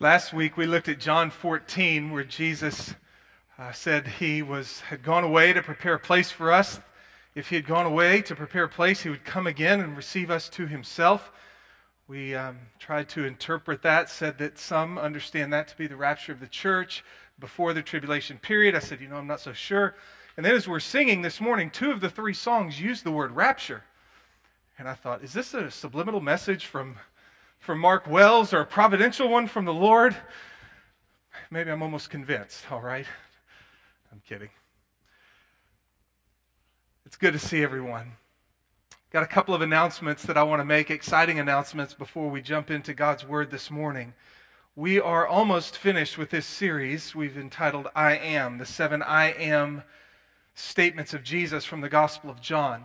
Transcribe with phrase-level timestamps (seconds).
[0.00, 2.94] Last week we looked at John 14, where Jesus
[3.56, 6.80] uh, said he was, had gone away to prepare a place for us.
[7.36, 10.32] If he had gone away to prepare a place, he would come again and receive
[10.32, 11.30] us to himself.
[12.08, 16.32] We um, tried to interpret that, said that some understand that to be the rapture
[16.32, 17.04] of the church
[17.38, 18.74] before the tribulation period.
[18.74, 19.94] I said, you know, I'm not so sure.
[20.36, 23.30] And then as we're singing this morning, two of the three songs use the word
[23.30, 23.84] rapture.
[24.76, 26.96] And I thought, is this a subliminal message from
[27.64, 30.14] from Mark Wells or a providential one from the Lord?
[31.50, 33.06] Maybe I'm almost convinced, all right?
[34.12, 34.50] I'm kidding.
[37.06, 38.12] It's good to see everyone.
[39.10, 42.70] Got a couple of announcements that I want to make, exciting announcements before we jump
[42.70, 44.12] into God's Word this morning.
[44.76, 49.84] We are almost finished with this series we've entitled I Am, the seven I Am
[50.54, 52.84] statements of Jesus from the Gospel of John.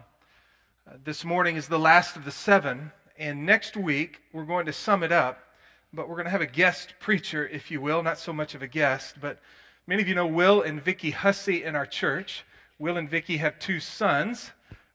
[0.89, 4.71] Uh, this morning is the last of the seven, and next week, we're going to
[4.71, 5.43] sum it up,
[5.91, 8.01] but we're going to have a guest preacher, if you will.
[8.01, 9.41] Not so much of a guest, but
[9.85, 12.45] many of you know Will and Vicki Hussey in our church.
[12.79, 14.51] Will and Vicki have two sons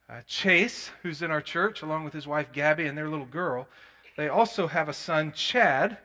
[0.09, 3.69] uh, Chase, who's in our church, along with his wife Gabby and their little girl.
[4.17, 5.99] They also have a son, Chad,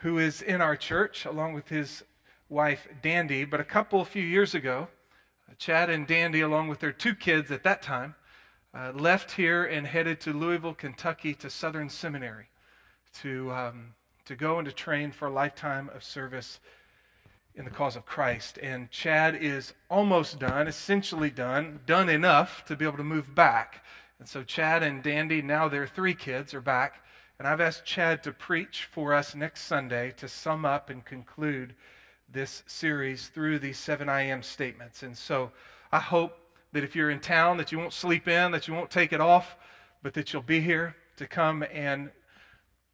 [0.00, 2.02] who is in our church, along with his
[2.48, 3.44] wife, Dandy.
[3.44, 4.88] But a couple, a few years ago,
[5.58, 8.16] Chad and Dandy, along with their two kids at that time,
[8.74, 12.46] uh, left here and headed to Louisville, Kentucky to Southern Seminary
[13.20, 16.60] to, um, to go and to train for a lifetime of service
[17.54, 18.58] in the cause of Christ.
[18.62, 23.84] And Chad is almost done, essentially done, done enough to be able to move back.
[24.18, 27.04] And so Chad and Dandy, now their three kids, are back.
[27.38, 31.74] And I've asked Chad to preach for us next Sunday to sum up and conclude
[32.30, 35.02] this series through these seven I am statements.
[35.02, 35.50] And so
[35.90, 36.38] I hope
[36.72, 39.20] that if you're in town, that you won't sleep in, that you won't take it
[39.20, 39.56] off,
[40.02, 42.10] but that you'll be here to come and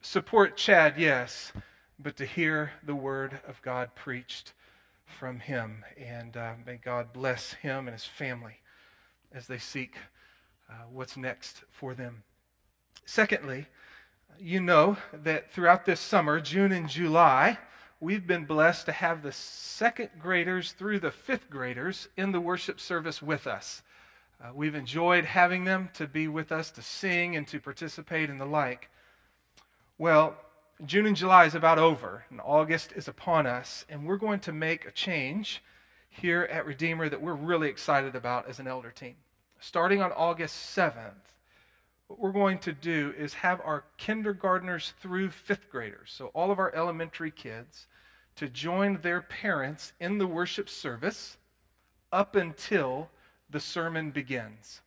[0.01, 1.53] support Chad, yes,
[1.99, 4.53] but to hear the word of God preached
[5.19, 5.85] from him.
[5.97, 8.57] And uh, may God bless him and his family
[9.33, 9.97] as they seek
[10.71, 12.23] uh, what's next for them.
[13.07, 13.67] Secondly,
[14.39, 17.59] you know that throughout this summer, June and July,
[18.01, 22.79] we've been blessed to have the second graders through the fifth graders in the worship
[22.81, 23.83] service with us.
[24.43, 28.41] Uh, we've enjoyed having them to be with us, to sing and to participate and
[28.41, 28.89] the like.
[29.99, 30.37] Well,
[30.87, 34.53] June and July is about over, and August is upon us, and we're going to
[34.53, 35.61] make a change
[36.09, 39.17] here at Redeemer that we're really excited about as an elder team.
[39.59, 41.15] Starting on August 7th,
[42.09, 46.59] what we're going to do is have our kindergartners through fifth graders, so all of
[46.59, 47.87] our elementary kids,
[48.35, 51.37] to join their parents in the worship service
[52.11, 53.11] up until
[53.51, 54.81] the sermon begins.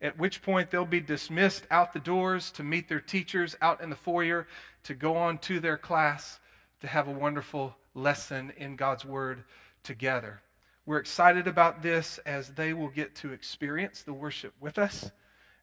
[0.00, 3.90] At which point they'll be dismissed out the doors to meet their teachers out in
[3.90, 4.46] the foyer,
[4.84, 6.40] to go on to their class,
[6.80, 9.44] to have a wonderful lesson in God's Word
[9.82, 10.40] together.
[10.86, 15.10] We're excited about this as they will get to experience the worship with us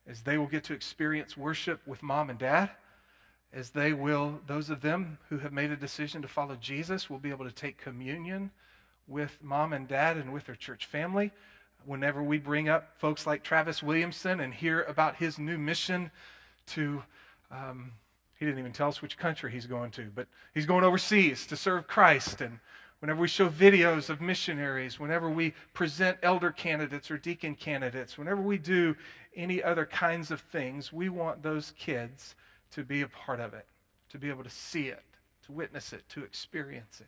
[0.07, 2.69] as they will get to experience worship with mom and dad,
[3.53, 7.19] as they will, those of them who have made a decision to follow Jesus will
[7.19, 8.51] be able to take communion
[9.07, 11.31] with mom and dad and with their church family.
[11.85, 16.09] Whenever we bring up folks like Travis Williamson and hear about his new mission
[16.67, 17.03] to,
[17.51, 17.91] um,
[18.39, 21.55] he didn't even tell us which country he's going to, but he's going overseas to
[21.55, 22.41] serve Christ.
[22.41, 22.59] And
[23.03, 28.41] whenever we show videos of missionaries, whenever we present elder candidates or deacon candidates, whenever
[28.41, 28.95] we do
[29.35, 32.35] any other kinds of things, we want those kids
[32.71, 33.65] to be a part of it,
[34.07, 35.03] to be able to see it,
[35.45, 37.07] to witness it, to experience it.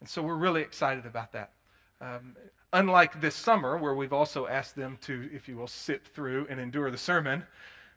[0.00, 1.52] And so we're really excited about that.
[2.02, 2.36] Um,
[2.74, 6.60] unlike this summer, where we've also asked them to, if you will, sit through and
[6.60, 7.44] endure the sermon,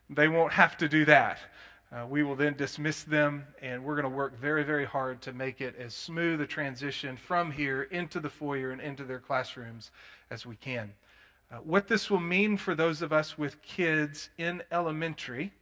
[0.09, 1.39] they won't have to do that.
[1.89, 5.31] Uh, we will then dismiss them, and we're going to work very, very hard to
[5.31, 9.91] make it as smooth a transition from here into the foyer and into their classrooms
[10.29, 10.91] as we can.
[11.49, 15.53] Uh, what this will mean for those of us with kids in elementary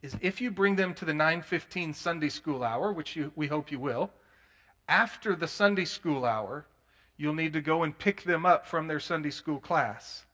[0.00, 3.70] is if you bring them to the 9:15 Sunday school hour, which you, we hope
[3.70, 4.10] you will,
[4.88, 6.64] after the Sunday school hour,
[7.18, 10.24] you'll need to go and pick them up from their Sunday school class,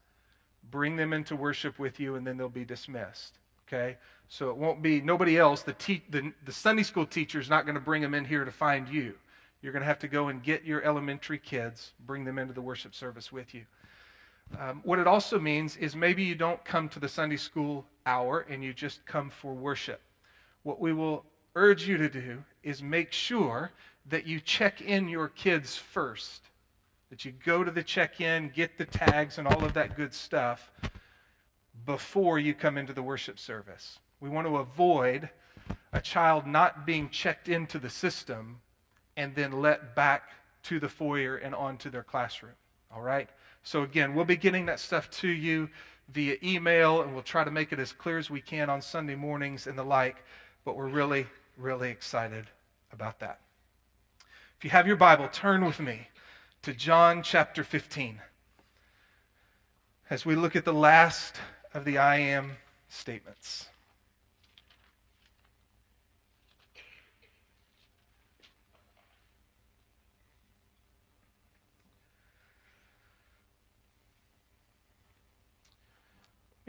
[0.70, 3.38] bring them into worship with you, and then they'll be dismissed.
[3.67, 3.96] Okay?
[4.32, 5.62] So it won't be nobody else.
[5.62, 8.44] The, te- the, the Sunday school teacher is not going to bring them in here
[8.44, 9.15] to find you.
[9.61, 12.61] You're going to have to go and get your elementary kids, bring them into the
[12.61, 13.65] worship service with you.
[14.56, 18.47] Um, what it also means is maybe you don't come to the Sunday school hour
[18.49, 20.00] and you just come for worship.
[20.62, 21.25] What we will
[21.56, 23.73] urge you to do is make sure
[24.11, 26.43] that you check in your kids first,
[27.11, 30.15] that you go to the check in, get the tags, and all of that good
[30.15, 30.71] stuff
[31.85, 33.99] before you come into the worship service.
[34.20, 35.31] We want to avoid
[35.93, 38.61] a child not being checked into the system
[39.17, 40.31] and then let back
[40.64, 42.52] to the foyer and onto their classroom.
[42.94, 43.28] All right?
[43.62, 45.69] So, again, we'll be getting that stuff to you
[46.12, 49.14] via email, and we'll try to make it as clear as we can on Sunday
[49.14, 50.25] mornings and the like.
[50.64, 51.26] But we're really,
[51.56, 52.46] really excited
[52.93, 53.40] about that.
[54.58, 56.08] If you have your Bible, turn with me
[56.62, 58.20] to John chapter 15
[60.11, 61.37] as we look at the last
[61.72, 62.56] of the I am
[62.88, 63.69] statements.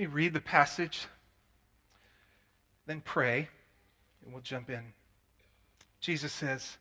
[0.02, 1.06] Let me read the passage,
[2.88, 3.48] then pray,
[4.24, 4.94] and we'll jump in.
[6.00, 6.80] Jesus says,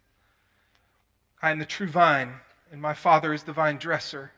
[1.43, 2.37] I am the true vine,
[2.73, 4.31] and my Father is the vine dresser.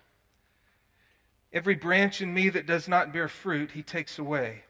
[1.52, 4.64] Every branch in me that does not bear fruit, he takes away.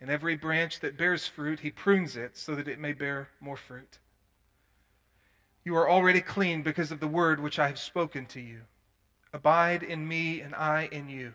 [0.00, 3.56] And every branch that bears fruit, he prunes it so that it may bear more
[3.56, 3.98] fruit.
[5.64, 8.60] You are already clean because of the word which I have spoken to you.
[9.32, 11.34] Abide in me, and I in you.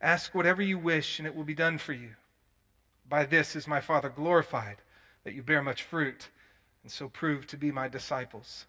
[0.00, 2.14] Ask whatever you wish, and it will be done for you.
[3.08, 4.76] By this is my Father glorified,
[5.24, 6.28] that you bear much fruit,
[6.82, 8.66] and so prove to be my disciples.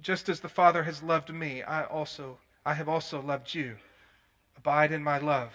[0.00, 3.78] Just as the Father has loved me, I also I have also loved you.
[4.56, 5.54] Abide in my love.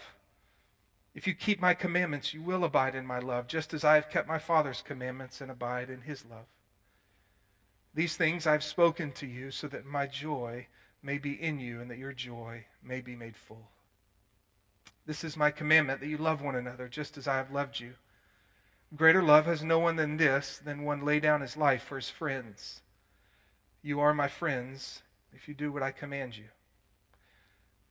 [1.13, 4.09] If you keep my commandments, you will abide in my love, just as I have
[4.09, 6.45] kept my Father's commandments and abide in his love.
[7.94, 10.68] These things I have spoken to you so that my joy
[11.03, 13.69] may be in you and that your joy may be made full.
[15.06, 17.95] This is my commandment that you love one another just as I have loved you.
[18.95, 22.09] Greater love has no one than this, than one lay down his life for his
[22.09, 22.81] friends.
[23.81, 25.01] You are my friends
[25.33, 26.50] if you do what I command you.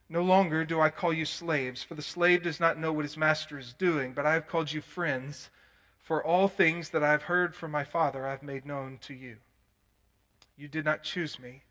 [0.09, 3.17] No longer do I call you slaves, for the slave does not know what his
[3.17, 5.51] master is doing, but I have called you friends,
[5.99, 9.15] for all things that I have heard from my Father I have made known to
[9.15, 9.37] you.
[10.57, 11.63] You did not choose me,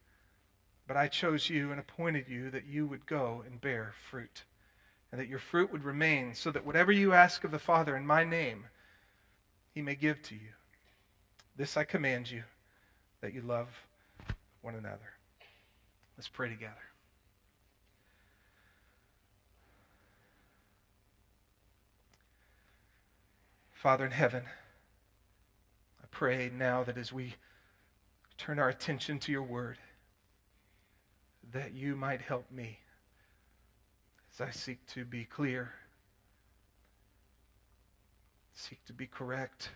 [0.88, 4.44] but I chose you and appointed you that you would go and bear fruit
[5.12, 8.06] and that your fruit would remain, so that whatever you ask of the Father in
[8.06, 8.66] my name,
[9.74, 10.52] he may give to you.
[11.56, 12.44] This I command you,
[13.22, 13.68] that you love
[14.62, 15.14] one another.
[16.18, 16.76] Let's pray together.
[23.74, 24.44] Father in heaven,
[26.04, 27.36] I pray now that as we
[28.38, 29.78] turn our attention to your word,
[31.54, 32.80] that you might help me
[34.40, 35.72] as I seek to be clear,
[38.54, 39.70] seek to be correct.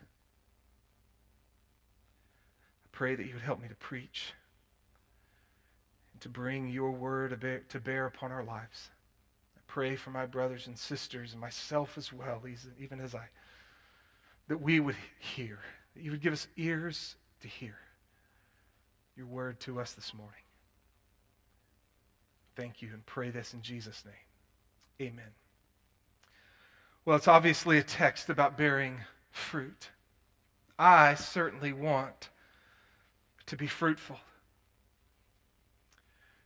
[2.86, 4.34] I pray that you would help me to preach
[6.14, 8.90] and to bring your word to bear upon our lives.
[9.58, 12.42] I pray for my brothers and sisters and myself as well,
[12.80, 13.26] even as I,
[14.48, 15.60] that we would hear,
[15.96, 17.76] that you would give us ears to hear
[19.16, 20.34] your word to us this morning.
[22.56, 24.14] Thank you and pray this in Jesus' name.
[25.02, 25.32] Amen.
[27.06, 28.98] Well, it's obviously a text about bearing
[29.32, 29.90] fruit.
[30.80, 32.30] I certainly want
[33.48, 34.20] to be fruitful.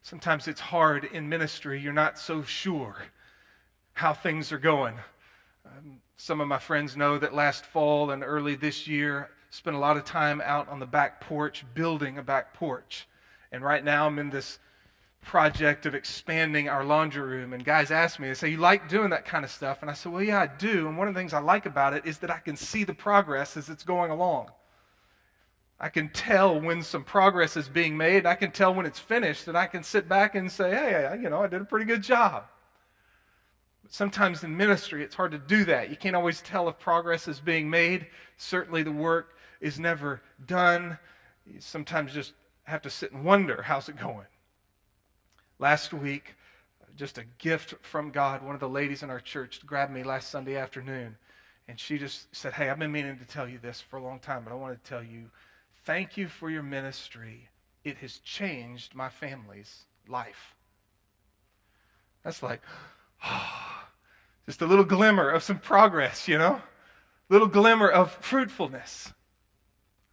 [0.01, 1.80] Sometimes it's hard in ministry.
[1.80, 2.96] You're not so sure
[3.94, 4.96] how things are going.
[5.66, 9.80] Um, some of my friends know that last fall and early this year, spent a
[9.80, 13.08] lot of time out on the back porch building a back porch.
[13.51, 14.60] And right now I'm in this
[15.27, 17.51] project of expanding our laundry room.
[17.51, 19.79] And guys ask me, they say, You like doing that kind of stuff?
[19.81, 20.88] And I said, Well, yeah, I do.
[20.88, 22.93] And one of the things I like about it is that I can see the
[22.93, 24.50] progress as it's going along.
[25.79, 28.25] I can tell when some progress is being made.
[28.25, 29.48] I can tell when it's finished.
[29.50, 32.01] And I can sit back and say, Hey, you know, I did a pretty good
[32.01, 32.46] job.
[33.84, 35.89] But sometimes in ministry, it's hard to do that.
[35.89, 38.07] You can't always tell if progress is being made.
[38.38, 40.98] Certainly, the work is never done.
[41.46, 42.31] You sometimes just
[42.63, 44.25] have to sit and wonder, How's it going?
[45.60, 46.36] Last week,
[46.96, 50.30] just a gift from God, one of the ladies in our church grabbed me last
[50.30, 51.16] Sunday afternoon,
[51.68, 54.20] and she just said, Hey, I've been meaning to tell you this for a long
[54.20, 55.30] time, but I want to tell you,
[55.84, 57.50] thank you for your ministry.
[57.84, 60.56] It has changed my family's life.
[62.24, 62.62] That's like,
[63.26, 63.84] oh,
[64.46, 66.62] just a little glimmer of some progress, you know?
[67.30, 69.12] Little glimmer of fruitfulness.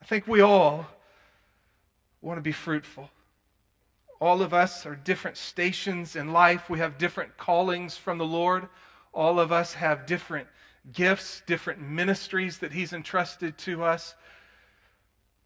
[0.01, 0.87] I think we all
[2.23, 3.11] want to be fruitful
[4.25, 6.71] All of us are different stations in life.
[6.71, 8.66] We have different callings from the Lord.
[9.12, 10.49] All of us have different
[10.95, 14.14] gifts, different ministries that He's entrusted to us.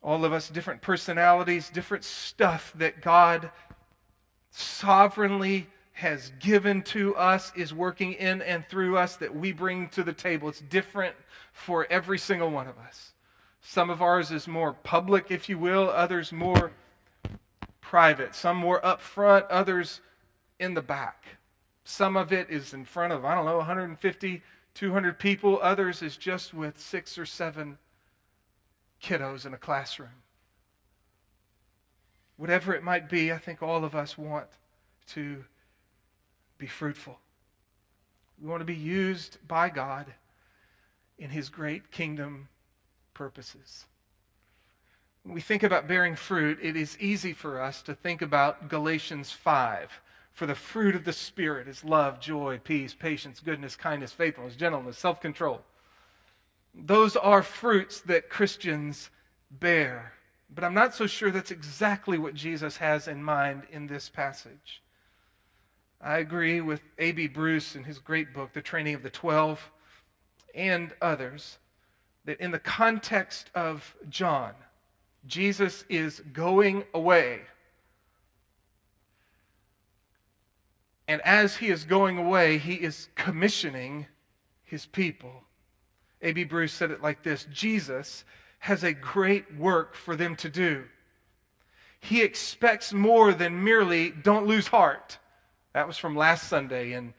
[0.00, 3.50] All of us, different personalities, different stuff that God
[4.52, 10.04] sovereignly has given to us, is working in and through us that we bring to
[10.04, 10.48] the table.
[10.48, 11.16] It's different
[11.52, 13.10] for every single one of us.
[13.60, 16.70] Some of ours is more public, if you will, others more
[17.88, 20.02] private, some more up front, others
[20.60, 21.24] in the back.
[21.84, 24.42] Some of it is in front of, I don't know, 150,
[24.74, 27.78] 200 people, others is just with six or seven
[29.02, 30.22] kiddos in a classroom.
[32.36, 34.48] Whatever it might be, I think all of us want
[35.14, 35.42] to
[36.58, 37.18] be fruitful.
[38.38, 40.12] We want to be used by God
[41.18, 42.48] in His great kingdom
[43.14, 43.86] purposes.
[45.28, 49.30] When we think about bearing fruit, it is easy for us to think about Galatians
[49.30, 50.00] 5.
[50.32, 54.96] For the fruit of the Spirit is love, joy, peace, patience, goodness, kindness, faithfulness, gentleness,
[54.96, 55.60] self control.
[56.74, 59.10] Those are fruits that Christians
[59.50, 60.14] bear.
[60.48, 64.82] But I'm not so sure that's exactly what Jesus has in mind in this passage.
[66.00, 67.26] I agree with A.B.
[67.26, 69.60] Bruce in his great book, The Training of the Twelve,
[70.54, 71.58] and others,
[72.24, 74.54] that in the context of John,
[75.28, 77.42] Jesus is going away.
[81.06, 84.06] And as he is going away, he is commissioning
[84.64, 85.44] his people.
[86.22, 86.44] A.B.
[86.44, 88.24] Bruce said it like this Jesus
[88.58, 90.84] has a great work for them to do.
[92.00, 95.18] He expects more than merely don't lose heart.
[95.74, 97.14] That was from last Sunday in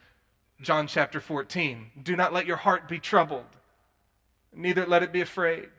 [0.61, 1.91] John chapter 14.
[2.03, 3.45] Do not let your heart be troubled,
[4.53, 5.69] neither let it be afraid.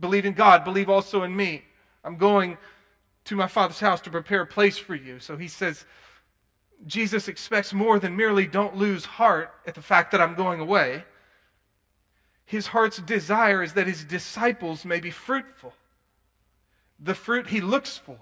[0.00, 1.64] Believe in God, believe also in me.
[2.04, 2.58] I'm going
[3.24, 5.18] to my Father's house to prepare a place for you.
[5.18, 5.84] So he says,
[6.86, 11.04] Jesus expects more than merely don't lose heart at the fact that I'm going away.
[12.44, 15.72] His heart's desire is that his disciples may be fruitful.
[17.00, 18.18] The fruit he looks for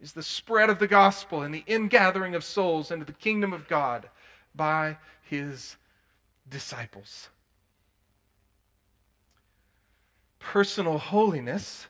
[0.00, 3.68] is the spread of the gospel and the ingathering of souls into the kingdom of
[3.68, 4.08] God
[4.54, 5.76] by his
[6.48, 7.28] disciples.
[10.40, 11.86] Personal holiness,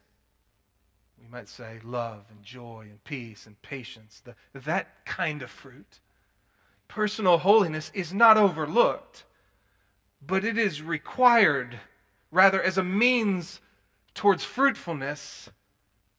[1.19, 6.00] we might say love and joy and peace and patience, the, that kind of fruit.
[6.88, 9.25] Personal holiness is not overlooked
[10.26, 11.78] but it is required
[12.30, 13.61] rather as a means
[14.14, 15.49] towards fruitfulness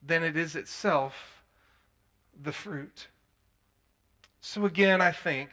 [0.02, 1.44] than it is itself
[2.42, 3.08] the fruit.
[4.40, 5.50] So, again, I think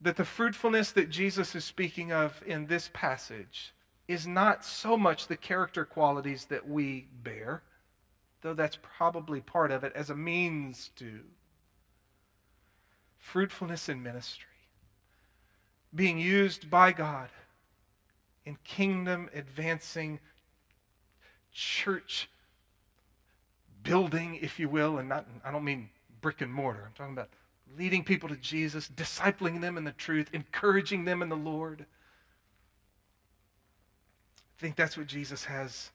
[0.00, 3.72] that the fruitfulness that Jesus is speaking of in this passage
[4.06, 7.62] is not so much the character qualities that we bear,
[8.42, 11.20] though that's probably part of it, as a means to
[13.18, 14.46] fruitfulness in ministry,
[15.94, 17.30] being used by God
[18.44, 20.20] in kingdom advancing
[21.52, 22.28] church
[23.82, 25.88] building, if you will, and not, I don't mean
[26.20, 26.84] brick and mortar.
[26.86, 27.30] I'm talking about
[27.78, 31.86] leading people to Jesus, discipling them in the truth, encouraging them in the Lord.
[34.56, 35.90] I think that's what Jesus has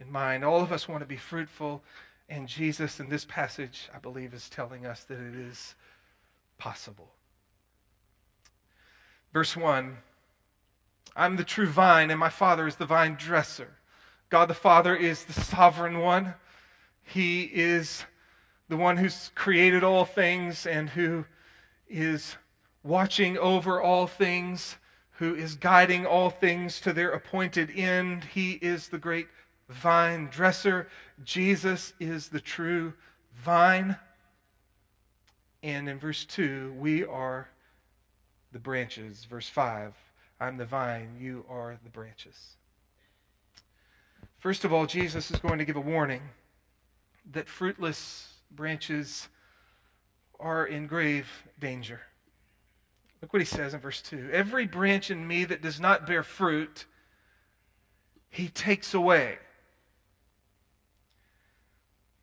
[0.00, 0.44] in mind.
[0.44, 1.82] All of us want to be fruitful,
[2.28, 5.74] and Jesus, in this passage, I believe, is telling us that it is
[6.58, 7.08] possible.
[9.32, 9.96] Verse 1
[11.16, 13.68] I'm the true vine, and my Father is the vine dresser.
[14.30, 16.34] God the Father is the sovereign one.
[17.02, 18.04] He is
[18.68, 21.24] the one who's created all things and who
[21.88, 22.36] is
[22.82, 24.76] watching over all things,
[25.14, 28.24] who is guiding all things to their appointed end.
[28.24, 29.28] He is the great
[29.68, 30.88] vine dresser.
[31.24, 32.92] Jesus is the true
[33.36, 33.96] vine.
[35.62, 37.48] And in verse 2, we are
[38.52, 39.24] the branches.
[39.24, 39.94] Verse 5
[40.40, 42.56] I'm the vine, you are the branches.
[44.38, 46.20] First of all, Jesus is going to give a warning
[47.32, 49.28] that fruitless branches
[50.38, 51.26] are in grave
[51.58, 52.00] danger.
[53.24, 56.22] Look what he says in verse 2 Every branch in me that does not bear
[56.22, 56.84] fruit,
[58.28, 59.38] he takes away.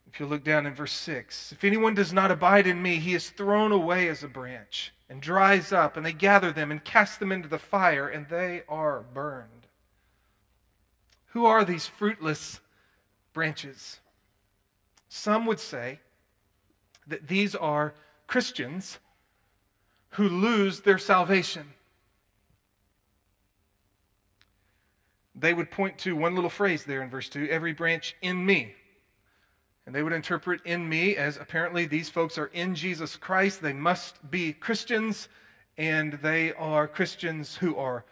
[0.06, 3.16] If you look down in verse 6, if anyone does not abide in me, he
[3.16, 7.20] is thrown away as a branch and dries up, and they gather them and cast
[7.20, 9.66] them into the fire, and they are burned.
[11.30, 12.60] Who are these fruitless
[13.34, 14.00] branches?
[15.10, 16.00] Some would say
[17.08, 17.96] that these are
[18.28, 19.00] Christians
[20.12, 21.74] who lose their salvation.
[25.36, 28.76] They would point to one little phrase there in verse 2 every branch in me
[29.86, 33.62] And they would interpret in me as apparently these folks are in Jesus Christ.
[33.62, 35.28] They must be Christians,
[35.78, 38.06] and they are Christians who are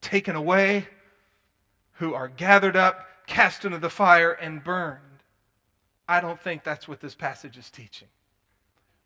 [0.00, 0.88] taken away,
[1.92, 4.98] who are gathered up, cast into the fire, and burned.
[6.08, 8.08] I don't think that's what this passage is teaching.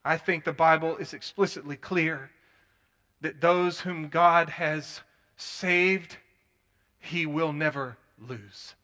[0.05, 2.31] I think the Bible is explicitly clear
[3.21, 5.01] that those whom God has
[5.37, 6.17] saved,
[6.99, 8.75] he will never lose.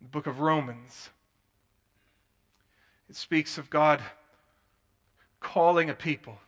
[0.00, 1.10] The book of Romans,
[3.10, 4.02] it speaks of God
[5.40, 6.38] calling a people,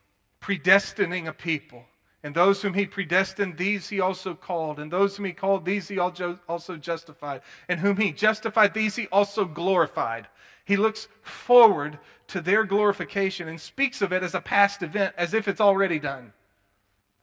[0.41, 1.85] predestining a people.
[2.25, 4.81] And those whom he predestined, these he also called.
[4.81, 7.43] And those whom he called, these he also justified.
[7.69, 10.27] And whom he justified, these he also glorified.
[10.69, 15.33] He looks forward to their glorification and speaks of it as a past event, as
[15.33, 16.35] if it's already done.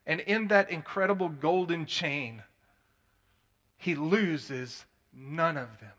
[0.04, 2.42] And in that incredible golden chain,
[3.76, 4.84] he loses
[5.14, 5.92] none of them.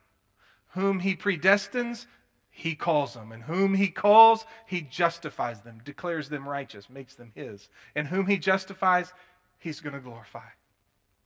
[0.72, 2.08] Whom he predestines,
[2.50, 3.32] he calls them.
[3.32, 7.70] And whom he calls, he justifies them, declares them righteous, makes them his.
[7.96, 9.13] And whom he justifies,
[9.58, 10.50] he's going to glorify.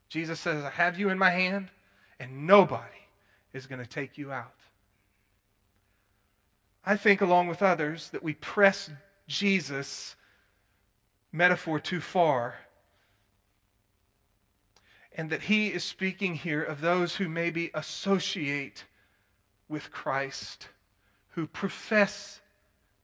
[0.08, 1.72] Jesus says, I have you in my hand,
[2.20, 3.08] and nobody
[3.54, 4.54] is going to take you out.
[6.84, 8.90] I think, along with others, that we press
[9.28, 10.16] Jesus'
[11.32, 12.56] metaphor too far.
[15.14, 18.86] And that he is speaking here of those who maybe associate
[19.70, 20.70] with Christ,
[21.30, 22.42] who profess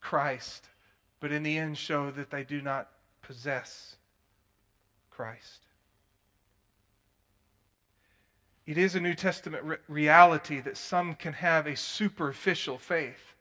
[0.01, 0.69] Christ,
[1.19, 2.89] but in the end show that they do not
[3.21, 3.95] possess
[5.11, 5.65] Christ.
[8.65, 13.35] It is a New Testament re- reality that some can have a superficial faith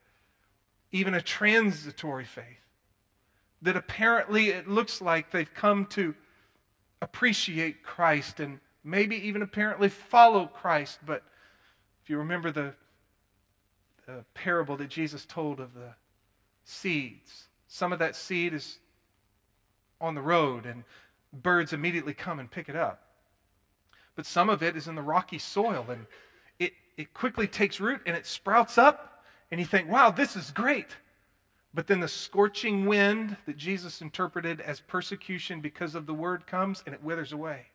[0.93, 2.45] even a transitory faith.
[3.63, 6.15] That apparently it looks like they've come to
[7.03, 11.01] appreciate Christ and maybe even apparently follow Christ.
[11.05, 11.23] But
[12.03, 12.75] if you remember the,
[14.07, 15.95] the parable that Jesus told of the
[16.65, 18.79] seeds, some of that seed is
[20.01, 20.85] on the road and
[21.33, 23.03] birds immediately come and pick it up.
[24.15, 26.07] But some of it is in the rocky soil and
[26.59, 29.16] it, it quickly takes root and it sprouts up
[29.51, 30.89] and you think, wow, this is great.
[31.75, 36.83] But then the scorching wind that Jesus interpreted as persecution because of the word comes
[36.87, 37.67] and it withers away.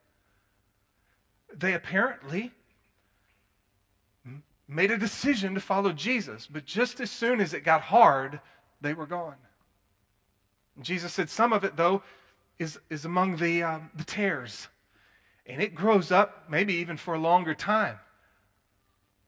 [1.55, 2.51] They apparently
[4.67, 8.39] made a decision to follow Jesus, but just as soon as it got hard,
[8.79, 9.35] they were gone.
[10.81, 12.01] Jesus said some of it, though,
[12.57, 14.67] is, is among the, um, the tares.
[15.45, 17.99] And it grows up maybe even for a longer time.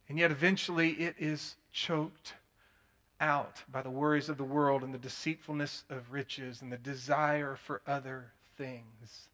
[0.08, 2.36] And yet eventually it is choked
[3.20, 7.56] out by the worries of the world and the deceitfulness of riches and the desire
[7.56, 9.28] for other things.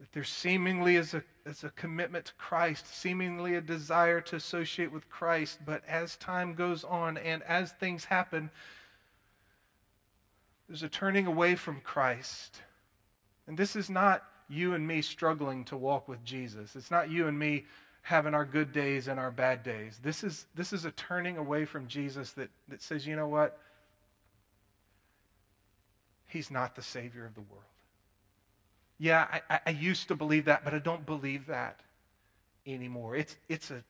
[0.00, 4.92] That there seemingly is a, is a commitment to Christ, seemingly a desire to associate
[4.92, 8.50] with Christ, but as time goes on and as things happen,
[10.68, 12.62] there's a turning away from Christ.
[13.46, 16.76] And this is not you and me struggling to walk with Jesus.
[16.76, 17.64] It's not you and me
[18.08, 20.00] having our good days and our bad days.
[20.02, 23.60] This is, this is a turning away from Jesus that, that says, you know what?
[26.26, 27.64] He's not the Savior of the world.
[28.98, 31.80] Yeah, I, I used to believe that, but I don't believe that
[32.66, 33.14] anymore.
[33.14, 33.84] It's, it's, a,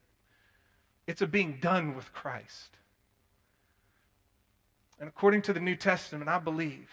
[1.07, 2.77] it's a being done with Christ.
[4.99, 6.91] And according to the New Testament, I believe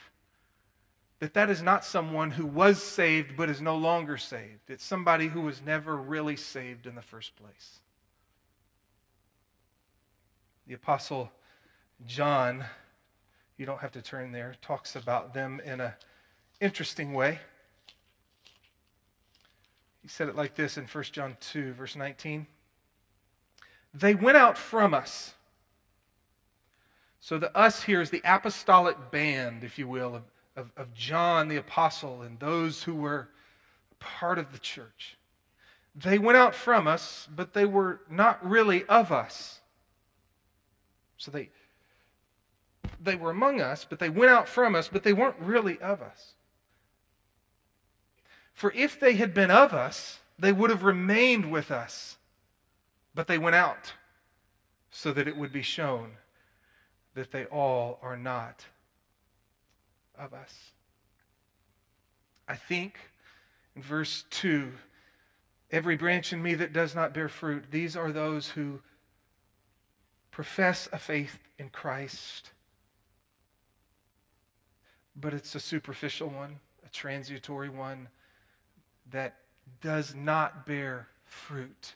[1.25, 4.69] that that is not someone who was saved but is no longer saved.
[4.69, 7.79] It's somebody who was never really saved in the first place.
[10.67, 11.31] The Apostle
[12.05, 12.63] John,
[13.57, 15.93] you don't have to turn there, talks about them in an
[16.61, 17.39] interesting way.
[20.03, 22.45] He said it like this in 1 John 2, verse 19.
[23.95, 25.33] They went out from us.
[27.19, 30.21] So the us here is the apostolic band, if you will, of
[30.55, 33.29] of, of John the Apostle and those who were
[33.99, 35.17] part of the church.
[35.95, 39.59] They went out from us, but they were not really of us.
[41.17, 41.49] So they,
[43.01, 46.01] they were among us, but they went out from us, but they weren't really of
[46.01, 46.33] us.
[48.53, 52.17] For if they had been of us, they would have remained with us,
[53.13, 53.93] but they went out
[54.91, 56.11] so that it would be shown
[57.15, 58.65] that they all are not
[60.19, 60.53] of us.
[62.47, 62.99] I think
[63.75, 64.71] in verse 2
[65.71, 68.79] every branch in me that does not bear fruit, these are those who
[70.31, 72.51] profess a faith in Christ,
[75.15, 78.07] but it's a superficial one, a transitory one
[79.11, 79.35] that
[79.81, 81.95] does not bear fruit.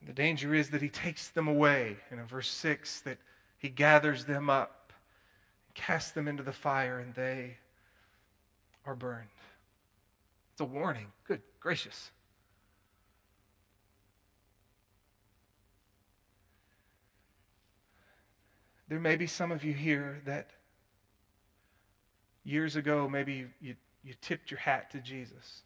[0.00, 1.96] And the danger is that he takes them away.
[2.10, 3.18] And in verse 6, that
[3.62, 4.92] he gathers them up,
[5.72, 7.56] casts them into the fire, and they
[8.84, 9.28] are burned.
[10.52, 11.06] It's a warning.
[11.28, 12.10] Good gracious.
[18.88, 20.50] There may be some of you here that
[22.42, 25.62] years ago, maybe you, you, you tipped your hat to Jesus.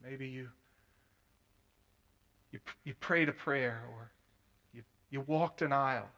[0.00, 0.48] Maybe you,
[2.52, 4.12] you, you prayed a prayer or
[4.72, 6.08] you, you walked an aisle.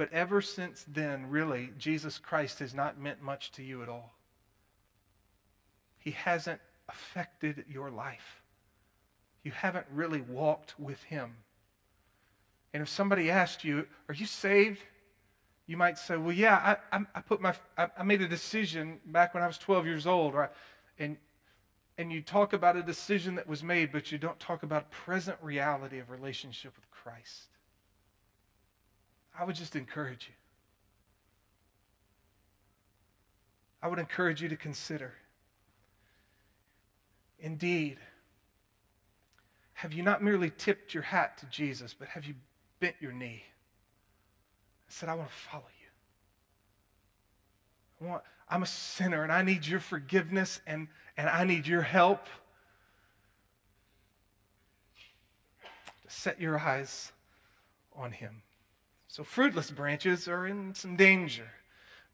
[0.00, 4.14] But ever since then, really, Jesus Christ has not meant much to you at all.
[5.98, 6.58] He hasn't
[6.88, 8.40] affected your life.
[9.42, 11.34] You haven't really walked with Him.
[12.72, 14.80] And if somebody asked you, Are you saved?
[15.66, 19.42] You might say, Well, yeah, I, I, put my, I made a decision back when
[19.42, 20.32] I was 12 years old.
[20.32, 20.50] Right?
[20.98, 21.18] And,
[21.98, 25.36] and you talk about a decision that was made, but you don't talk about present
[25.42, 27.50] reality of relationship with Christ.
[29.40, 30.34] I would just encourage you.
[33.82, 35.14] I would encourage you to consider.
[37.38, 37.96] Indeed,
[39.72, 42.34] have you not merely tipped your hat to Jesus, but have you
[42.80, 43.42] bent your knee
[44.86, 45.64] and said, I want to follow
[48.00, 48.06] you.
[48.06, 51.80] I want, I'm a sinner and I need your forgiveness and, and I need your
[51.80, 52.26] help.
[56.02, 57.10] To set your eyes
[57.96, 58.42] on him.
[59.10, 61.50] So, fruitless branches are in some danger.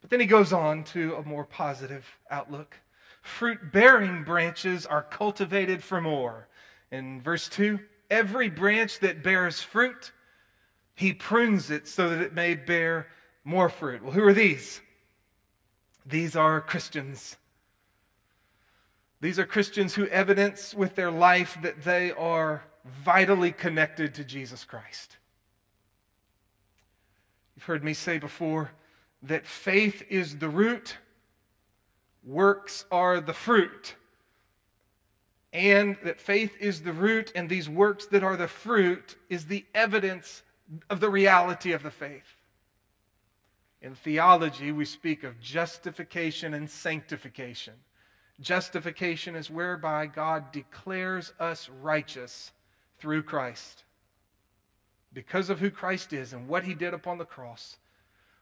[0.00, 2.74] But then he goes on to a more positive outlook.
[3.20, 6.48] Fruit bearing branches are cultivated for more.
[6.90, 7.78] In verse 2,
[8.09, 10.11] every branch that bears fruit,
[10.94, 13.09] he prunes it so that it may bear
[13.44, 14.02] more fruit.
[14.02, 14.80] Well, who are these?
[16.06, 17.37] These are Christians.
[19.20, 22.64] These are Christians who evidence with their life that they are
[23.04, 25.18] vitally connected to Jesus Christ.
[27.56, 28.70] You've heard me say before
[29.22, 30.98] that faith is the root,
[32.22, 33.94] works are the fruit.
[35.52, 39.64] And that faith is the root, and these works that are the fruit is the
[39.74, 40.42] evidence
[40.90, 42.36] of the reality of the faith.
[43.80, 47.74] In theology, we speak of justification and sanctification.
[48.40, 52.52] Justification is whereby God declares us righteous
[52.98, 53.84] through Christ.
[55.16, 57.79] Because of who Christ is and what he did upon the cross,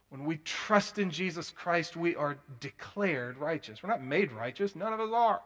[0.09, 3.81] when we trust in Jesus Christ, we are declared righteous.
[3.81, 5.41] We're not made righteous, none of us are.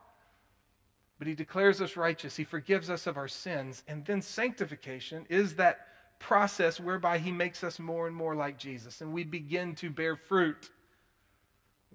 [1.19, 3.85] But he declares us righteous, he forgives us of our sins.
[3.89, 5.89] And then sanctification is that
[6.19, 10.17] process whereby he makes us more and more like Jesus, and we begin to bear
[10.17, 10.71] fruit.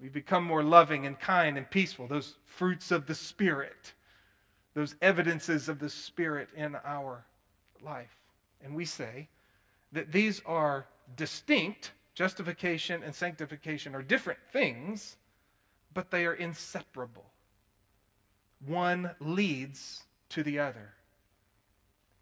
[0.00, 3.94] We become more loving and kind and peaceful, those fruits of the Spirit,
[4.74, 7.24] those evidences of the Spirit in our
[7.82, 8.16] life.
[8.64, 9.28] And we say
[9.92, 15.16] that these are distinct, justification and sanctification are different things,
[15.92, 17.26] but they are inseparable.
[18.66, 20.94] One leads to the other.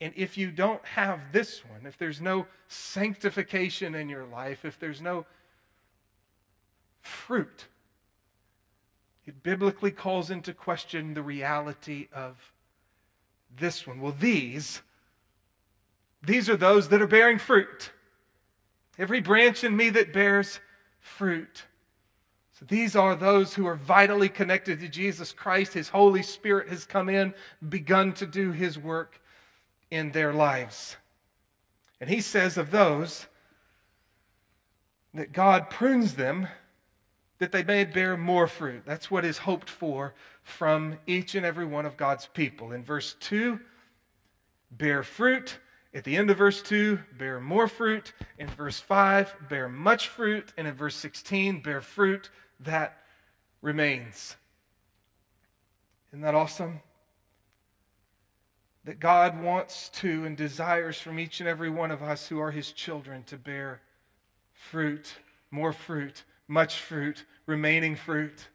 [0.00, 4.78] And if you don't have this one, if there's no sanctification in your life, if
[4.80, 5.24] there's no
[7.00, 7.66] fruit,
[9.26, 12.36] it biblically calls into question the reality of
[13.56, 14.00] this one.
[14.00, 14.82] Well, these,
[16.22, 17.90] these are those that are bearing fruit.
[18.98, 20.60] Every branch in me that bears
[21.00, 21.64] fruit.
[22.58, 25.72] So these are those who are vitally connected to Jesus Christ.
[25.72, 27.34] His Holy Spirit has come in,
[27.68, 29.20] begun to do his work
[29.90, 30.96] in their lives.
[32.00, 33.26] And he says of those
[35.14, 36.46] that God prunes them
[37.38, 38.82] that they may bear more fruit.
[38.86, 42.72] That's what is hoped for from each and every one of God's people.
[42.72, 43.58] In verse 2,
[44.70, 45.58] bear fruit.
[45.94, 48.12] At the end of verse 2, bear more fruit.
[48.38, 50.52] In verse 5, bear much fruit.
[50.56, 52.98] And in verse 16, bear fruit that
[53.60, 54.36] remains.
[56.10, 56.80] Isn't that awesome?
[58.84, 62.50] that God wants to and desires from each and every one of us who are
[62.50, 63.80] his children to bear
[64.52, 65.14] fruit,
[65.50, 68.48] more fruit, much fruit, remaining fruit.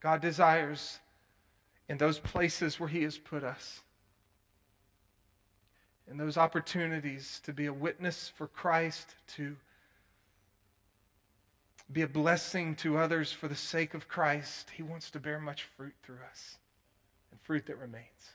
[0.00, 0.98] God desires
[1.88, 3.80] in those places where he has put us,
[6.10, 9.56] in those opportunities to be a witness for Christ, to
[11.92, 15.64] be a blessing to others for the sake of Christ, He wants to bear much
[15.76, 16.58] fruit through us
[17.30, 18.32] and fruit that remains.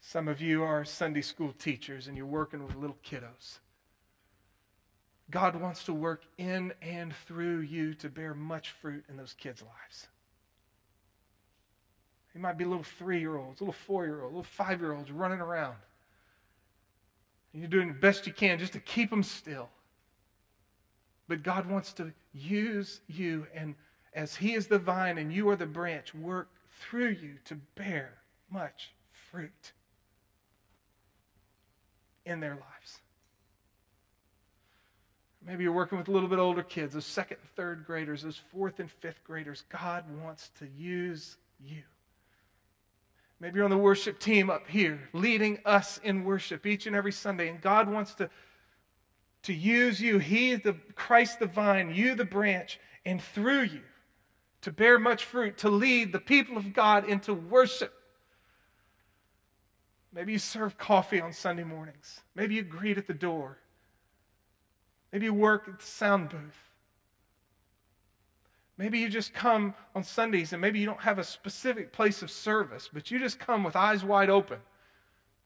[0.00, 3.58] Some of you are Sunday school teachers and you're working with little kiddos.
[5.30, 9.62] God wants to work in and through you to bear much fruit in those kids'
[9.62, 10.08] lives.
[12.34, 15.10] They might be little three year olds, little four year olds, little five year olds
[15.10, 15.76] running around.
[17.52, 19.68] And You're doing the best you can just to keep them still.
[21.28, 23.74] But God wants to use you, and
[24.14, 26.48] as He is the vine and you are the branch, work
[26.80, 28.12] through you to bear
[28.50, 28.92] much
[29.30, 29.72] fruit
[32.26, 32.98] in their lives.
[35.46, 38.40] Maybe you're working with a little bit older kids, those second and third graders, those
[38.52, 39.64] fourth and fifth graders.
[39.70, 41.82] God wants to use you.
[43.40, 47.12] Maybe you're on the worship team up here, leading us in worship each and every
[47.12, 48.28] Sunday, and God wants to,
[49.44, 50.18] to use you.
[50.18, 53.80] He the Christ the vine, you the branch, and through you
[54.60, 57.94] to bear much fruit, to lead the people of God into worship.
[60.12, 62.20] Maybe you serve coffee on Sunday mornings.
[62.34, 63.56] Maybe you greet at the door.
[65.12, 66.69] Maybe you work at the sound booth.
[68.80, 72.30] Maybe you just come on Sundays and maybe you don't have a specific place of
[72.30, 74.58] service, but you just come with eyes wide open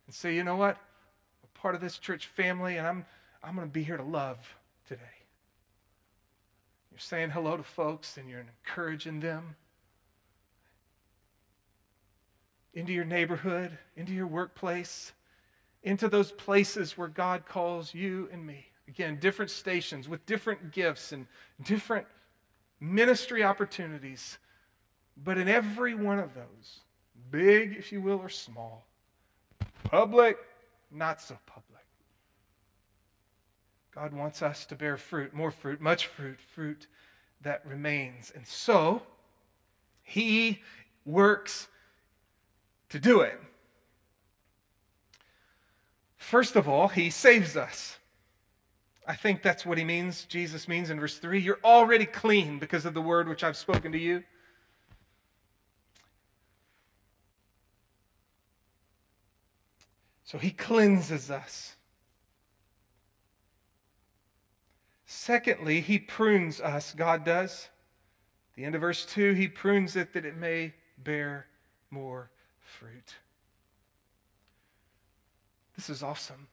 [0.07, 0.77] and say, you know what?
[0.77, 3.05] I'm part of this church family and I'm,
[3.43, 4.39] I'm going to be here to love
[4.87, 5.03] today.
[6.93, 9.57] You're saying hello to folks and you're encouraging them
[12.73, 15.13] into your neighborhood, into your workplace,
[15.83, 18.65] into those places where God calls you and me.
[18.87, 21.27] Again, different stations with different gifts and
[21.65, 22.07] different
[22.85, 24.39] ministry opportunities.
[25.17, 26.81] But in every one of those,
[27.31, 28.87] big, if you will, or small,
[29.85, 30.37] public,
[30.91, 31.65] not so public,
[33.95, 36.89] God wants us to bear fruit, more fruit, much fruit, fruit
[37.43, 38.33] that remains.
[38.35, 39.03] And so,
[40.03, 40.61] He
[41.05, 41.69] works
[42.89, 43.41] to do it.
[46.17, 47.99] First of all, He saves us.
[49.07, 51.39] I think that's what he means, Jesus means in verse 3.
[51.39, 54.23] You're already clean because of the word which I've spoken to you.
[60.25, 61.77] So he cleanses us.
[65.05, 67.69] Secondly, he prunes us, God does.
[68.57, 71.47] the end of verse 2, he prunes it that it may bear
[71.91, 73.15] more fruit.
[75.77, 76.49] This is awesome.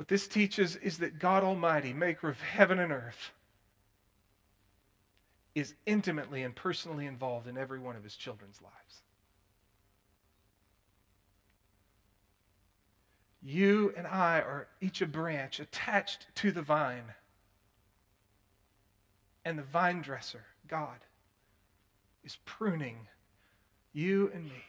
[0.00, 3.32] What this teaches is that God Almighty, maker of heaven and earth,
[5.54, 9.02] is intimately and personally involved in every one of his children's lives.
[13.42, 17.12] You and I are each a branch attached to the vine.
[19.44, 20.96] And the vine dresser, God,
[22.24, 23.06] is pruning
[23.92, 24.64] you and me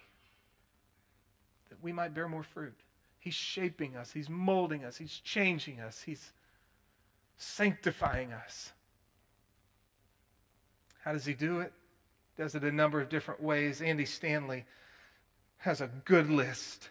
[1.69, 2.77] that we might bear more fruit.
[3.21, 6.31] He's shaping us, He's molding us, He's changing us, He's
[7.37, 8.71] sanctifying us.
[11.03, 11.71] How does He do it?
[12.35, 13.79] Does it a number of different ways.
[13.79, 14.65] Andy Stanley
[15.59, 16.89] has a good list.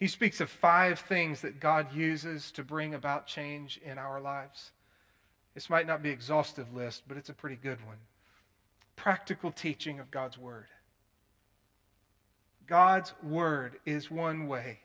[0.00, 4.72] He speaks of five things that God uses to bring about change in our lives.
[5.54, 7.98] This might not be an exhaustive list, but it's a pretty good one.
[8.96, 10.66] Practical teaching of God's word.
[12.66, 14.80] God's word is one way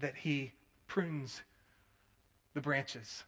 [0.00, 0.52] that he
[0.86, 1.42] prunes
[2.54, 3.24] the branches.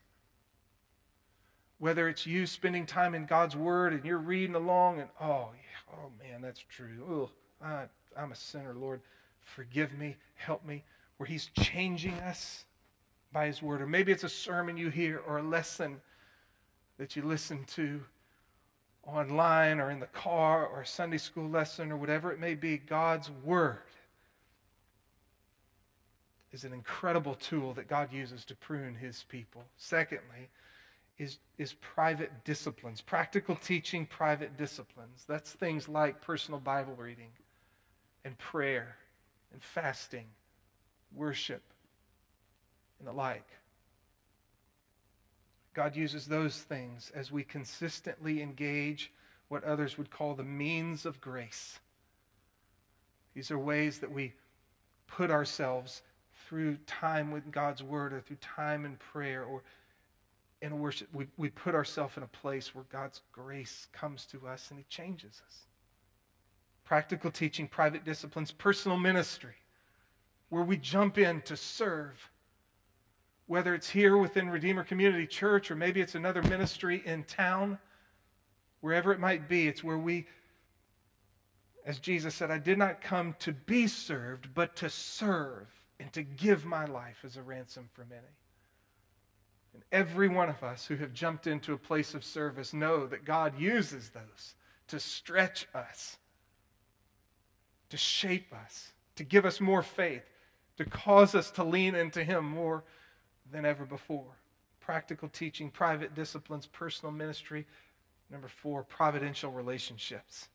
[1.79, 5.95] Whether it's you spending time in God's Word and you're reading along and, oh, yeah,
[5.97, 7.05] oh man, that's true.
[7.09, 7.31] Oh,
[7.65, 7.85] I,
[8.17, 9.01] I'm a sinner, Lord.
[9.41, 10.85] Forgive me, help me.
[11.17, 12.65] Where He's changing us
[13.33, 13.83] by His Word.
[13.83, 16.01] Or maybe it's a sermon you hear or a lesson
[16.99, 18.01] that you listen to
[19.05, 22.79] online or in the car or a Sunday school lesson or whatever it may be.
[22.79, 23.79] God's Word
[26.53, 29.65] is an incredible tool that God uses to prune his people.
[29.77, 30.51] Secondly,
[31.19, 35.25] is, is private disciplines, practical teaching, private disciplines.
[35.27, 37.31] That's things like personal Bible reading
[38.25, 38.97] and prayer
[39.53, 40.27] and fasting,
[41.15, 41.63] worship,
[42.99, 43.47] and the like.
[45.75, 49.11] God uses those things as we consistently engage
[49.49, 51.79] what others would call the means of grace.
[53.35, 54.35] These are ways that we
[55.07, 56.03] put ourselves
[56.53, 59.63] through time with God's word or through time in prayer or
[60.61, 64.67] in worship, we, we put ourselves in a place where God's grace comes to us
[64.69, 65.61] and He changes us.
[66.85, 69.55] Practical teaching, private disciplines, personal ministry,
[70.51, 72.21] where we jump in to serve.
[73.47, 77.79] Whether it's here within Redeemer Community Church or maybe it's another ministry in town,
[78.83, 80.27] wherever it might be, it's where we,
[81.87, 85.67] as Jesus said, I did not come to be served, but to serve
[86.03, 88.23] and to give my life as a ransom for many.
[89.73, 93.25] And every one of us who have jumped into a place of service know that
[93.25, 94.55] God uses those
[94.89, 96.17] to stretch us,
[97.89, 100.25] to shape us, to give us more faith,
[100.77, 102.83] to cause us to lean into Him more
[103.53, 104.37] than ever before.
[104.81, 107.65] Practical teaching, private disciplines, personal ministry.
[108.29, 110.49] Number four, providential relationships.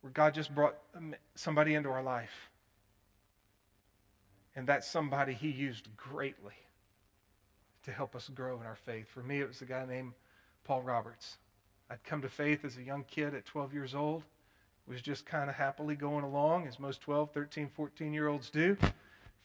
[0.00, 0.76] Where God just brought
[1.34, 2.48] somebody into our life.
[4.54, 6.54] And that somebody He used greatly
[7.84, 9.08] to help us grow in our faith.
[9.08, 10.12] For me, it was a guy named
[10.64, 11.38] Paul Roberts.
[11.90, 14.22] I'd come to faith as a young kid at 12 years old
[14.86, 18.76] was just kind of happily going along, as most 12, 13, 14 year olds do.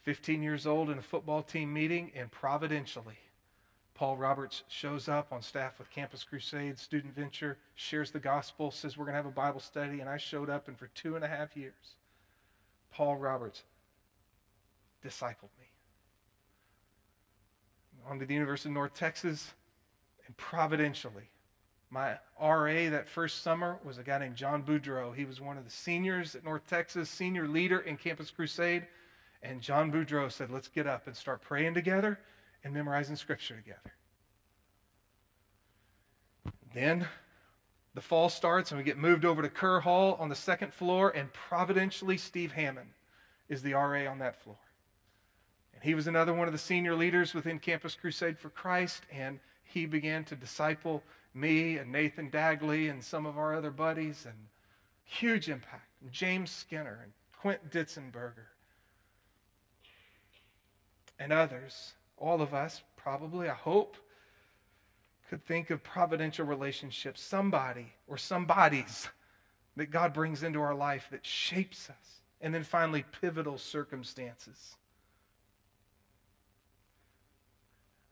[0.03, 3.17] 15 years old in a football team meeting, and providentially,
[3.93, 8.97] Paul Roberts shows up on staff with Campus Crusade, Student Venture, shares the gospel, says
[8.97, 11.25] we're going to have a Bible study, and I showed up, and for two and
[11.25, 11.95] a half years,
[12.91, 13.63] Paul Roberts
[15.03, 15.65] discipled me.
[18.09, 19.53] On to the University of North Texas,
[20.25, 21.29] and providentially,
[21.89, 25.15] my RA that first summer was a guy named John Boudreau.
[25.15, 28.85] He was one of the seniors at North Texas, senior leader in Campus Crusade.
[29.41, 32.19] And John Boudreau said, Let's get up and start praying together
[32.63, 33.93] and memorizing scripture together.
[36.73, 37.07] Then
[37.93, 41.11] the fall starts and we get moved over to Kerr Hall on the second floor,
[41.11, 42.89] and providentially, Steve Hammond
[43.47, 44.57] is the RA on that floor.
[45.87, 49.85] He was another one of the senior leaders within Campus Crusade for Christ, and he
[49.85, 51.01] began to disciple
[51.33, 54.35] me and Nathan Dagley and some of our other buddies, and
[55.05, 55.87] huge impact.
[56.11, 58.47] James Skinner and Quint Ditzenberger
[61.19, 63.95] and others, all of us probably, I hope,
[65.29, 69.07] could think of providential relationships, somebody or somebodies
[69.77, 72.19] that God brings into our life that shapes us.
[72.41, 74.75] And then finally, pivotal circumstances.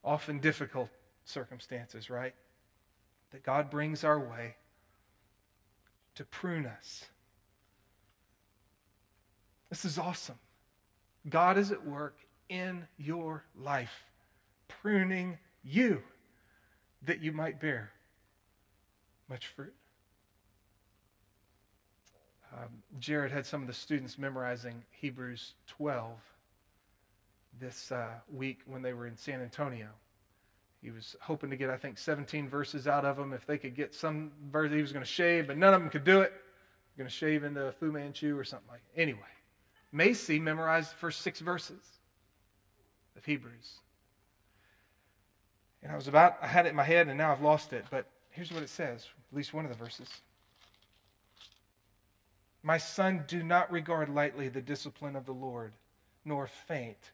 [0.06, 0.90] Often difficult
[1.26, 2.34] circumstances, right?
[3.36, 4.56] that God brings our way
[6.16, 7.04] to prune us.
[9.70, 10.40] This is awesome.
[11.30, 12.16] God is at work
[12.48, 14.06] in your life,
[14.70, 16.02] pruning you
[17.02, 17.92] that you might bear
[19.30, 19.74] much fruit.
[22.54, 26.12] Um, Jared had some of the students memorizing Hebrews 12
[27.60, 29.88] this uh, week when they were in San Antonio.
[30.82, 33.34] He was hoping to get, I think, 17 verses out of them.
[33.34, 35.90] If they could get some verse, he was going to shave, but none of them
[35.90, 36.34] could do it.
[36.98, 38.82] Going to shave into a Fu Manchu or something like.
[38.94, 39.02] That.
[39.02, 39.20] Anyway,
[39.92, 41.82] Macy memorized the first six verses
[43.18, 43.80] of Hebrews.
[45.84, 47.86] And I was about, I had it in my head, and now I've lost it.
[47.90, 50.08] But here's what it says, at least one of the verses.
[52.64, 55.74] My son, do not regard lightly the discipline of the Lord,
[56.24, 57.12] nor faint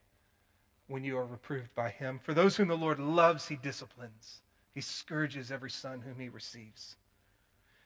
[0.92, 2.20] when you are reproved by him.
[2.22, 4.42] For those whom the Lord loves, he disciplines.
[4.74, 6.96] He scourges every son whom he receives.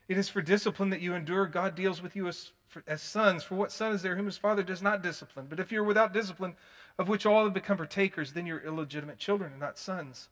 [0.09, 1.47] It is for discipline that you endure.
[1.47, 2.51] God deals with you as,
[2.85, 3.43] as sons.
[3.43, 5.47] For what son is there whom his father does not discipline?
[5.49, 6.55] But if you're without discipline,
[6.99, 10.27] of which all have become partakers, then you're illegitimate children and not sons.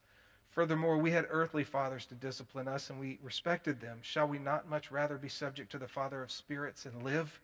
[0.52, 4.00] Furthermore, we had earthly fathers to discipline us, and we respected them.
[4.02, 7.40] Shall we not much rather be subject to the Father of spirits and live?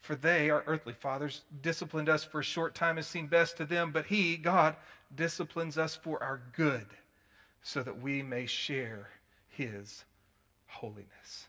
[0.00, 3.64] For they, our earthly fathers, disciplined us for a short time as seemed best to
[3.64, 4.76] them, but He, God,
[5.14, 6.86] disciplines us for our good,
[7.62, 9.10] so that we may share
[9.48, 10.04] His
[10.66, 11.48] holiness.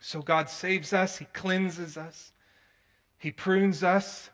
[0.00, 2.32] So God saves us, He cleanses us,
[3.18, 4.30] He prunes us,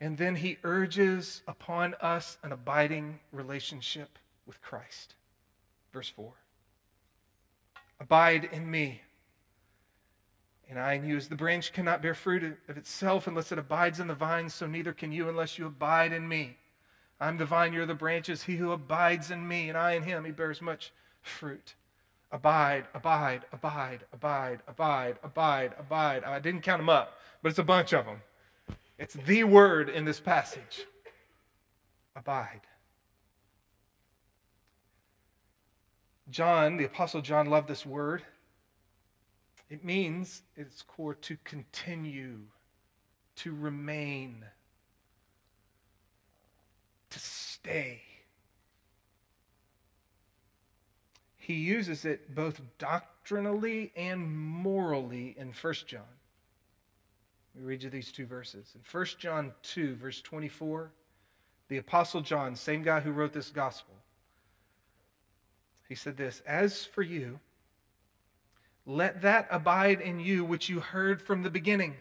[0.00, 5.14] and then He urges upon us an abiding relationship with Christ.
[5.92, 6.32] Verse 4
[8.00, 9.00] Abide in me
[10.68, 14.00] and I in you, as the branch cannot bear fruit of itself unless it abides
[14.00, 16.56] in the vine, so neither can you unless you abide in me.
[17.20, 18.42] I'm the vine, you're the branches.
[18.42, 21.74] He who abides in me, and I in him, he bears much fruit.
[22.30, 26.24] Abide, abide, abide, abide, abide, abide, abide.
[26.24, 28.20] I didn't count them up, but it's a bunch of them.
[28.98, 30.86] It's the word in this passage.
[32.14, 32.60] Abide.
[36.30, 38.22] John, the Apostle John, loved this word.
[39.70, 42.40] It means, at its core, to continue,
[43.36, 44.44] to remain,
[47.10, 48.02] to stay.
[51.36, 56.02] He uses it both doctrinally and morally in 1 John.
[57.54, 58.74] We read you these two verses.
[58.74, 60.90] In 1 John 2, verse 24,
[61.68, 63.94] the Apostle John, same guy who wrote this gospel,
[65.88, 67.40] he said this As for you,
[68.88, 71.94] let that abide in you which you heard from the beginning.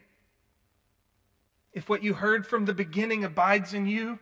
[1.73, 4.17] If what you heard from the beginning abides in you,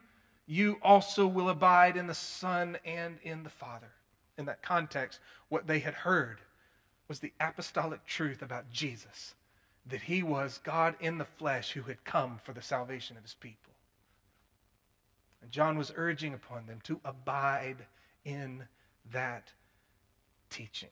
[0.47, 3.91] you also will abide in the Son and in the Father.
[4.39, 6.41] In that context, what they had heard
[7.07, 9.36] was the apostolic truth about Jesus
[9.86, 13.36] that he was God in the flesh who had come for the salvation of his
[13.36, 13.74] people.
[15.43, 17.86] And John was urging upon them to abide
[18.24, 18.63] in
[19.11, 19.51] that
[20.49, 20.89] teaching.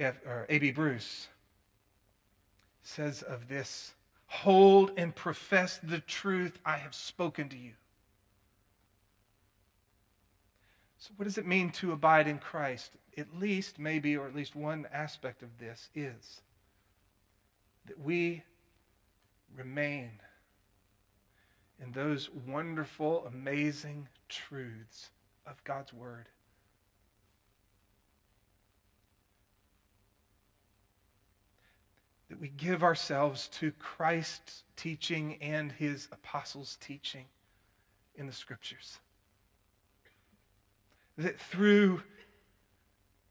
[0.00, 0.70] A.B.
[0.72, 1.28] Bruce
[2.82, 3.92] says of this
[4.26, 7.72] hold and profess the truth I have spoken to you.
[10.98, 12.92] So, what does it mean to abide in Christ?
[13.16, 16.42] At least, maybe, or at least one aspect of this is
[17.86, 18.42] that we
[19.56, 20.10] remain
[21.82, 25.10] in those wonderful, amazing truths
[25.46, 26.26] of God's Word.
[32.30, 37.26] That we give ourselves to Christ's teaching and his apostles' teaching
[38.14, 38.98] in the Scriptures
[41.20, 42.02] that through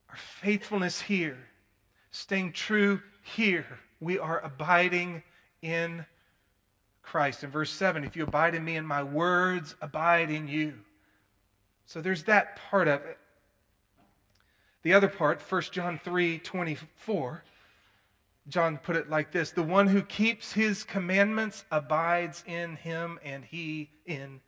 [0.10, 1.38] our faithfulness here,
[2.12, 3.66] staying true here,
[4.00, 5.24] we are abiding
[5.62, 6.06] in
[7.02, 7.44] Christ.
[7.44, 10.74] In verse 7, if you abide in me and my words abide in you.
[11.86, 13.18] So there's that part of it.
[14.84, 17.44] The other part, 1 John 3 24,
[18.50, 23.46] John put it like this The one who keeps his commandments abides in him, and
[23.46, 24.42] he in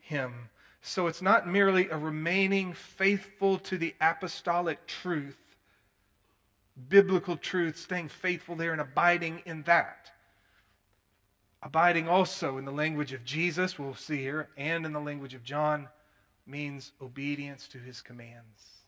[0.00, 0.48] him.
[0.80, 5.38] So it's not merely a remaining faithful to the apostolic truth,
[6.88, 10.10] biblical truth, staying faithful there and abiding in that.
[11.62, 15.44] Abiding also in the language of Jesus, we'll see here, and in the language of
[15.44, 15.88] John,
[16.44, 18.81] means obedience to his commands.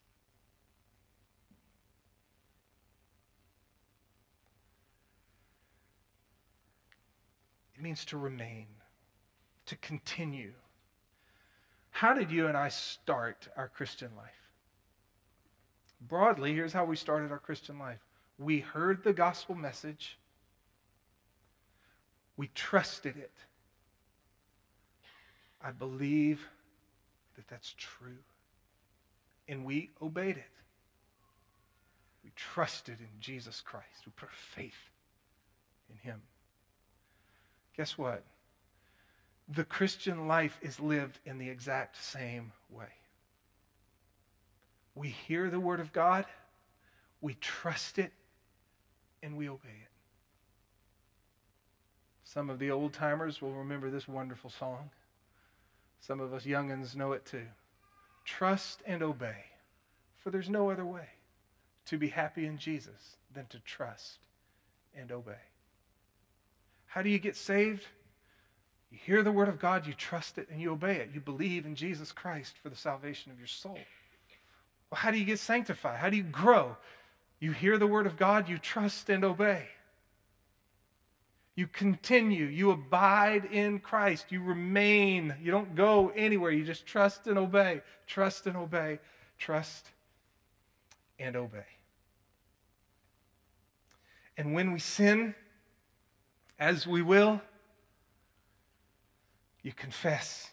[7.84, 8.66] Means to remain,
[9.66, 10.52] to continue
[11.94, 14.50] how did you and I start our Christian life?
[16.00, 18.00] Broadly, here's how we started our Christian life
[18.36, 20.18] we heard the gospel message,
[22.36, 23.30] we trusted it.
[25.62, 26.44] I believe
[27.36, 28.18] that that's true.
[29.46, 30.50] And we obeyed it.
[32.24, 34.04] We trusted in Jesus Christ.
[34.04, 34.90] We put faith
[35.88, 36.20] in Him.
[37.76, 38.24] Guess what?
[39.48, 42.86] the Christian life is lived in the exact same way.
[44.94, 46.24] We hear the Word of God,
[47.20, 48.12] we trust it,
[49.22, 49.90] and we obey it.
[52.24, 54.90] Some of the old timers will remember this wonderful song.
[56.00, 57.46] Some of us youngins know it too.
[58.24, 59.44] Trust and obey,
[60.16, 61.08] for there's no other way
[61.86, 64.18] to be happy in Jesus than to trust
[64.96, 65.32] and obey.
[66.94, 67.82] How do you get saved?
[68.92, 71.10] You hear the word of God, you trust it, and you obey it.
[71.12, 73.80] You believe in Jesus Christ for the salvation of your soul.
[74.88, 75.98] Well, how do you get sanctified?
[75.98, 76.76] How do you grow?
[77.40, 79.66] You hear the word of God, you trust and obey.
[81.56, 87.26] You continue, you abide in Christ, you remain, you don't go anywhere, you just trust
[87.26, 89.00] and obey, trust and obey,
[89.36, 89.88] trust
[91.18, 91.66] and obey.
[94.36, 95.34] And when we sin,
[96.58, 97.40] as we will,
[99.62, 100.50] you confess.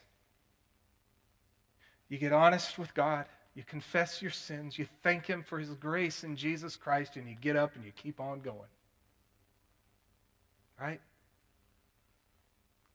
[2.09, 3.25] You get honest with God.
[3.55, 4.77] You confess your sins.
[4.79, 7.91] You thank Him for His grace in Jesus Christ, and you get up and you
[7.91, 8.59] keep on going.
[10.79, 11.01] Right?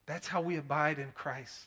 [0.07, 1.67] That's how we abide in Christ.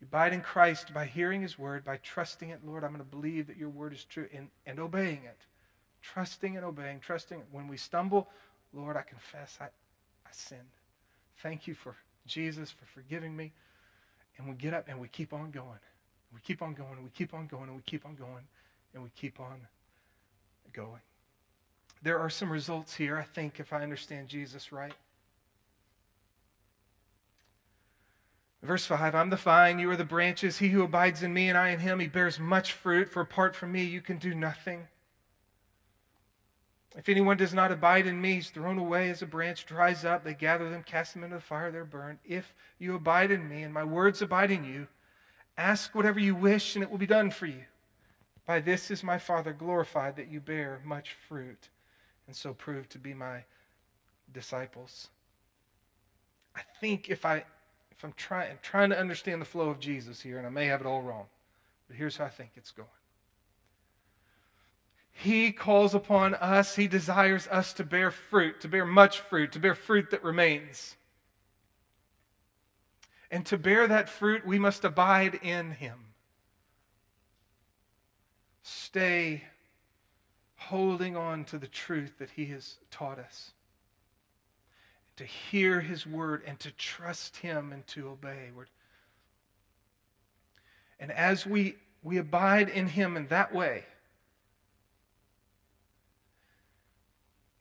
[0.00, 2.60] You abide in Christ by hearing His word, by trusting it.
[2.64, 5.38] Lord, I'm going to believe that your word is true, and, and obeying it.
[6.00, 7.42] Trusting and obeying, trusting.
[7.50, 8.28] When we stumble,
[8.72, 10.60] Lord, I confess I, I sinned.
[11.42, 11.96] Thank you for
[12.26, 13.52] Jesus, for forgiving me.
[14.38, 15.78] And we get up and we keep on going.
[16.32, 18.44] We keep on going and we keep on going and we keep on going
[18.94, 19.60] and we keep on
[20.72, 21.00] going.
[22.02, 24.94] There are some results here, I think, if I understand Jesus right.
[28.62, 30.58] Verse 5 I'm the vine, you are the branches.
[30.58, 33.54] He who abides in me and I in him, he bears much fruit, for apart
[33.54, 34.86] from me, you can do nothing.
[36.96, 40.24] If anyone does not abide in me, he's thrown away as a branch dries up.
[40.24, 42.18] They gather them, cast them into the fire, they're burned.
[42.24, 44.86] If you abide in me and my words abide in you,
[45.56, 47.64] ask whatever you wish and it will be done for you.
[48.46, 51.68] By this is my Father glorified that you bear much fruit
[52.26, 53.44] and so prove to be my
[54.32, 55.08] disciples.
[56.54, 57.44] I think if I
[57.90, 60.80] if I'm trying trying to understand the flow of Jesus here, and I may have
[60.80, 61.26] it all wrong,
[61.88, 62.88] but here's how I think it's going.
[65.12, 69.60] He calls upon us, He desires us to bear fruit, to bear much fruit, to
[69.60, 70.96] bear fruit that remains.
[73.30, 75.98] And to bear that fruit, we must abide in him.
[78.62, 79.42] Stay
[80.56, 83.52] holding on to the truth that he has taught us.
[85.16, 88.50] To hear his word and to trust him and to obey.
[91.00, 93.84] And as we, we abide in him in that way,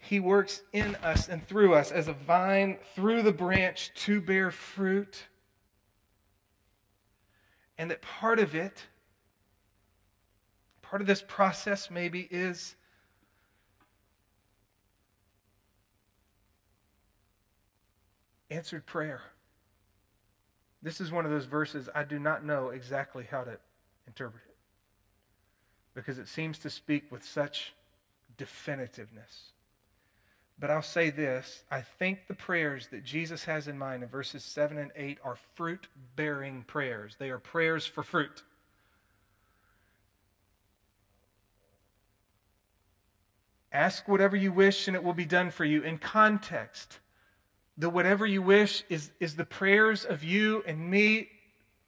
[0.01, 4.49] he works in us and through us as a vine through the branch to bear
[4.49, 5.25] fruit.
[7.77, 8.83] And that part of it,
[10.81, 12.75] part of this process maybe is
[18.49, 19.21] answered prayer.
[20.81, 23.57] This is one of those verses I do not know exactly how to
[24.07, 24.55] interpret it
[25.93, 27.73] because it seems to speak with such
[28.37, 29.51] definitiveness.
[30.61, 34.45] But I'll say this I think the prayers that Jesus has in mind in verses
[34.45, 37.15] 7 and 8 are fruit bearing prayers.
[37.17, 38.43] They are prayers for fruit.
[43.73, 45.81] Ask whatever you wish and it will be done for you.
[45.81, 46.99] In context,
[47.77, 51.29] the whatever you wish is, is the prayers of you and me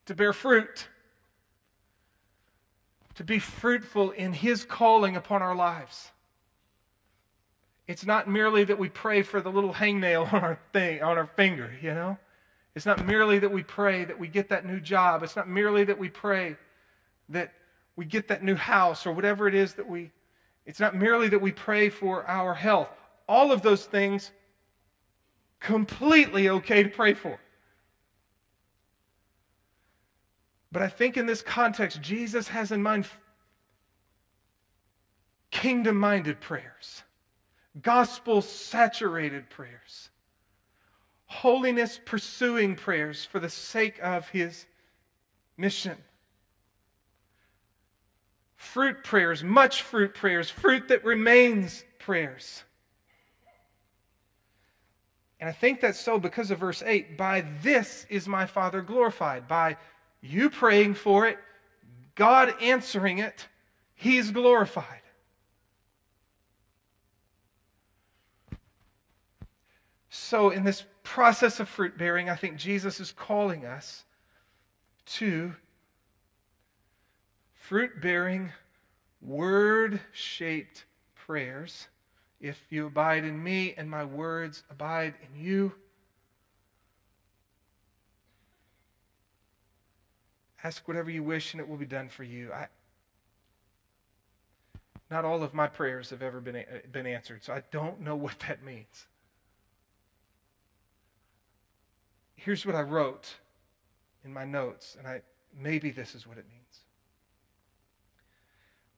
[0.07, 0.88] to bear fruit,
[3.15, 6.12] to be fruitful in His calling upon our lives.
[7.93, 11.27] It's not merely that we pray for the little hangnail on our thing, on our
[11.27, 12.17] finger, you know?
[12.73, 15.21] It's not merely that we pray that we get that new job.
[15.21, 16.55] It's not merely that we pray
[17.29, 17.53] that
[17.95, 20.11] we get that new house or whatever it is that we
[20.65, 22.89] it's not merely that we pray for our health.
[23.29, 24.31] All of those things
[25.59, 27.37] completely okay to pray for.
[30.71, 33.05] But I think in this context, Jesus has in mind
[35.51, 37.03] kingdom minded prayers,
[37.82, 40.09] gospel saturated prayers,
[41.26, 44.65] holiness pursuing prayers for the sake of his
[45.57, 45.97] mission.
[48.55, 52.63] Fruit prayers, much fruit prayers, fruit that remains prayers.
[55.39, 57.17] And I think that's so because of verse 8.
[57.17, 59.45] By this is my Father glorified.
[59.45, 59.76] By
[60.21, 61.38] you praying for it,
[62.15, 63.47] God answering it,
[63.93, 65.03] He's glorified.
[70.16, 74.03] So, in this process of fruit bearing, I think Jesus is calling us
[75.07, 75.55] to
[77.55, 78.51] fruit bearing,
[79.24, 80.86] word shaped
[81.16, 81.88] prayers
[82.39, 85.74] if you abide in me and my words abide in you.
[90.64, 92.53] Ask whatever you wish and it will be done for you.
[92.53, 92.68] I,
[95.09, 98.39] not all of my prayers have ever been, been answered, so I don't know what
[98.41, 99.07] that means.
[102.43, 103.33] Here's what I wrote
[104.25, 105.21] in my notes, and I,
[105.57, 106.81] maybe this is what it means.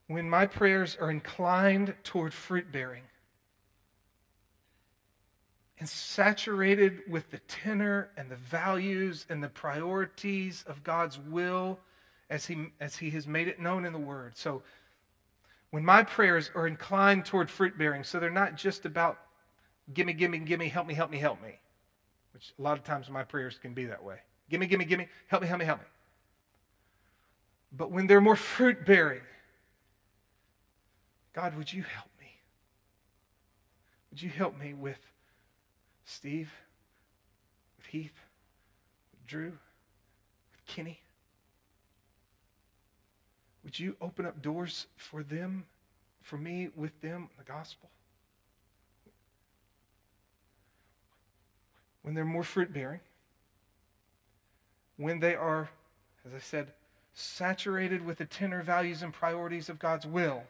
[0.08, 3.04] When my prayers are inclined toward fruit bearing,
[5.80, 11.80] and saturated with the tenor and the values and the priorities of God's will
[12.30, 14.38] as he, as he has made it known in the Word.
[14.38, 14.64] So
[15.70, 19.20] when my prayers are inclined toward fruit bearing, so they're not just about
[19.94, 21.60] gimme, gimme, gimme, help me, help me, help me,
[22.36, 24.18] which a lot of times my prayers can be that way.
[24.50, 25.86] Gimme, gimme, gimme, help me, help me, help me.
[27.72, 29.22] But when they're more fruit bearing,
[31.34, 32.28] God, would you help me?
[34.12, 35.00] Would you help me with
[36.06, 36.52] Steve,
[37.78, 38.20] with Heath,
[39.12, 41.00] with Drew, with Kenny.
[43.64, 45.66] Would you open up doors for them,
[46.22, 47.90] for me, with them, the gospel?
[52.06, 53.00] When they're more fruit bearing,
[54.98, 55.68] when they are,
[56.24, 56.72] as I said,
[57.16, 60.44] saturated with the tenor values and priorities of God's will,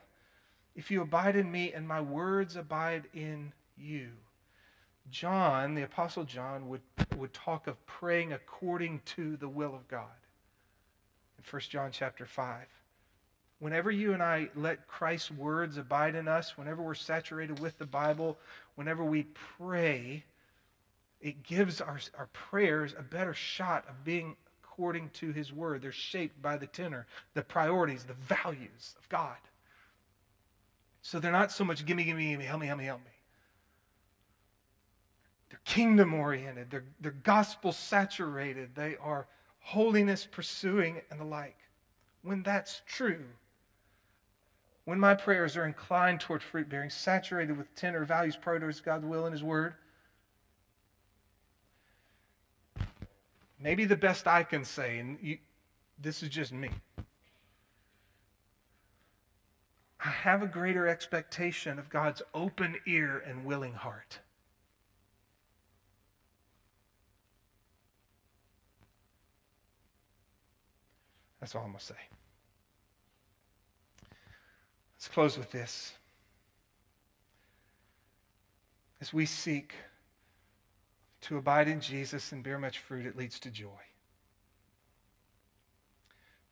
[0.76, 4.10] if you abide in me and my words abide in you,
[5.10, 6.82] John, the Apostle John, would,
[7.16, 10.10] would talk of praying according to the will of God.
[11.38, 12.66] In 1 John chapter 5.
[13.60, 17.86] Whenever you and I let Christ's words abide in us, whenever we're saturated with the
[17.86, 18.38] Bible,
[18.76, 19.24] whenever we
[19.58, 20.26] pray,
[21.26, 25.82] it gives our, our prayers a better shot of being according to His Word.
[25.82, 29.38] They're shaped by the tenor, the priorities, the values of God.
[31.01, 33.11] So they're not so much gimme, gimme, gimme, help me, help me, help me.
[35.49, 39.26] They're kingdom oriented, they're, they're gospel saturated, they are
[39.61, 41.57] holiness pursuing, and the like.
[42.21, 43.23] When that's true,
[44.84, 49.26] when my prayers are inclined toward fruit bearing, saturated with tenor values, priorities, God's will,
[49.26, 49.73] and His Word,
[53.60, 55.38] maybe the best I can say, and you,
[56.01, 56.70] this is just me.
[60.03, 64.20] I have a greater expectation of God's open ear and willing heart.
[71.39, 71.95] That's all I'm going to say.
[74.95, 75.93] Let's close with this.
[79.01, 79.74] As we seek
[81.26, 83.82] to abide in Jesus and bear much fruit, it leads to joy.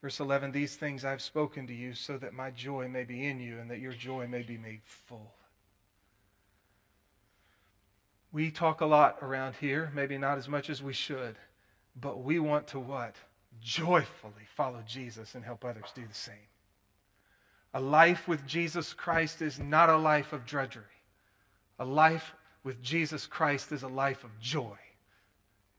[0.02, 3.40] Verse 11 These things I've spoken to you so that my joy may be in
[3.40, 5.34] you and that your joy may be made full.
[8.32, 11.36] We talk a lot around here, maybe not as much as we should,
[12.02, 13.16] but we want to what?
[13.62, 16.36] Joyfully follow Jesus and help others do the same.
[17.76, 20.84] A life with Jesus Christ is not a life of drudgery.
[21.78, 22.34] A life
[22.64, 24.78] with Jesus Christ is a life of joy.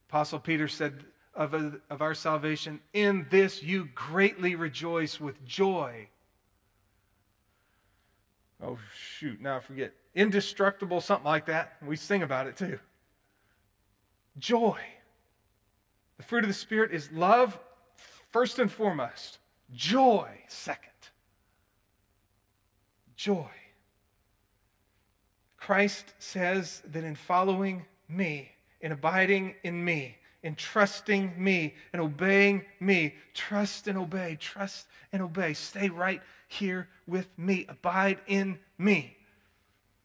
[0.09, 1.53] Apostle Peter said of,
[1.89, 6.07] of our salvation, in this you greatly rejoice with joy.
[8.63, 9.93] Oh, shoot, now I forget.
[10.13, 11.73] Indestructible, something like that.
[11.85, 12.79] We sing about it too.
[14.39, 14.79] Joy.
[16.17, 17.59] The fruit of the Spirit is love,
[18.31, 19.39] first and foremost.
[19.73, 20.91] Joy, second.
[23.17, 23.49] Joy.
[25.65, 28.51] Christ says that in following me,
[28.81, 35.23] in abiding in me, in trusting me, in obeying me, trust and obey, trust and
[35.23, 35.55] obey.
[35.55, 37.65] Stay right here with me.
[37.67, 39.17] Abide in me.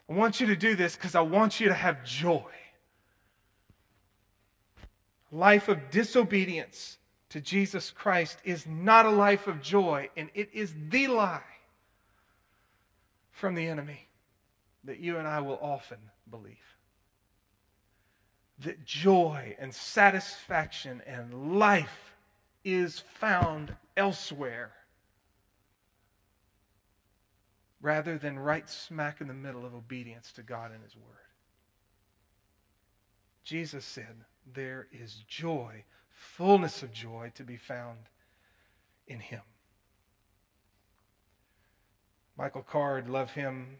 [0.09, 2.51] I want you to do this because I want you to have joy.
[5.31, 6.97] Life of disobedience
[7.29, 11.43] to Jesus Christ is not a life of joy, and it is the lie
[13.31, 14.07] from the enemy
[14.83, 15.97] that you and I will often
[16.29, 16.57] believe.
[18.59, 22.13] That joy and satisfaction and life
[22.63, 24.71] is found elsewhere
[27.81, 31.05] rather than right smack in the middle of obedience to God and His Word.
[33.43, 34.15] Jesus said,
[34.53, 37.97] There is joy, fullness of joy to be found
[39.07, 39.41] in Him.
[42.37, 43.77] Michael Card, love him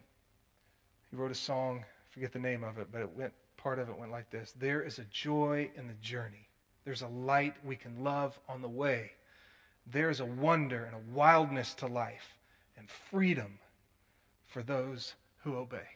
[1.12, 3.98] he wrote a song, forget the name of it, but it went part of it
[3.98, 4.54] went like this.
[4.58, 6.48] There is a joy in the journey.
[6.86, 9.12] There's a light we can love on the way.
[9.86, 12.38] There is a wonder and a wildness to life
[12.78, 13.58] and freedom
[14.46, 15.86] for those who obey.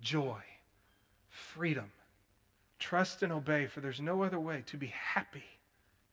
[0.00, 0.42] Joy,
[1.30, 1.90] freedom,
[2.80, 5.44] trust and obey, for there's no other way to be happy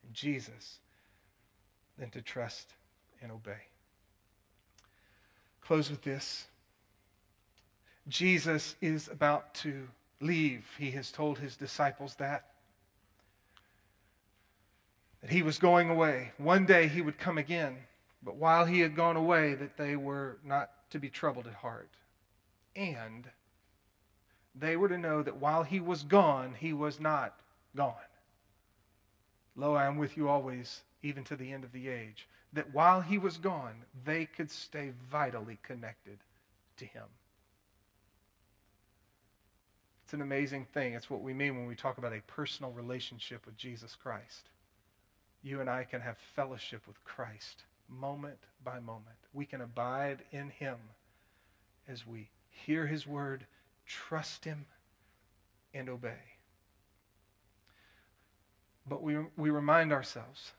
[0.08, 0.78] in Jesus
[1.98, 2.76] than to trust
[3.22, 3.64] and obey.
[5.62, 6.46] Close with this.
[8.08, 9.88] Jesus is about to
[10.20, 10.66] leave.
[10.78, 12.46] He has told his disciples that.
[15.22, 16.32] That he was going away.
[16.38, 17.78] One day he would come again.
[18.24, 21.90] But while he had gone away, that they were not to be troubled at heart.
[22.76, 23.28] And
[24.56, 27.36] they were to know that while he was gone, he was not
[27.76, 27.96] gone.
[29.56, 32.28] Lo, I am with you always, even to the end of the age.
[32.54, 33.76] That while he was gone,
[34.06, 36.20] they could stay vitally connected
[36.78, 37.04] to him.
[40.14, 40.94] It's an amazing thing.
[40.94, 44.52] It's what we mean when we talk about a personal relationship with Jesus Christ.
[45.42, 49.18] You and I can have fellowship with Christ moment by moment.
[49.34, 50.76] We can abide in Him
[51.88, 53.48] as we hear His word,
[53.88, 54.68] trust Him,
[55.74, 56.22] and obey.
[58.88, 60.52] But we, we remind ourselves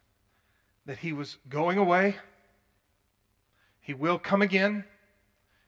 [0.84, 2.16] that He was going away,
[3.82, 4.84] He will come again.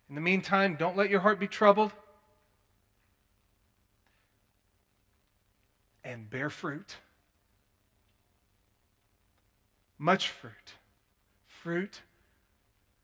[0.09, 1.93] In the meantime, don't let your heart be troubled.
[6.16, 6.96] And bear fruit.
[9.98, 10.72] Much fruit.
[11.46, 12.00] Fruit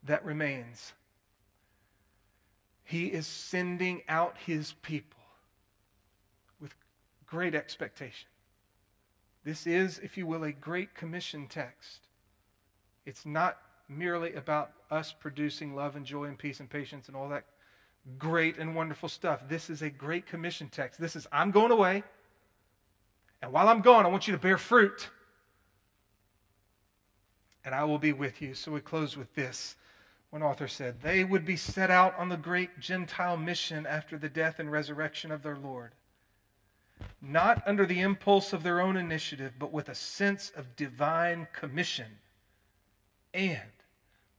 [0.04, 0.94] that remains.
[2.84, 5.20] He is sending out his people
[6.58, 6.74] with
[7.26, 8.28] great expectation.
[9.44, 12.08] This is, if you will, a great commission text.
[13.04, 13.58] It's not
[13.90, 17.44] merely about us producing love and joy and peace and patience and all that
[18.18, 19.42] great and wonderful stuff.
[19.50, 20.98] This is a great commission text.
[20.98, 22.04] This is, I'm going away.
[23.42, 25.10] And while I'm gone, I want you to bear fruit.
[27.64, 28.54] And I will be with you.
[28.54, 29.76] So we close with this.
[30.30, 34.28] One author said, They would be set out on the great Gentile mission after the
[34.28, 35.92] death and resurrection of their Lord,
[37.20, 42.18] not under the impulse of their own initiative, but with a sense of divine commission
[43.34, 43.60] and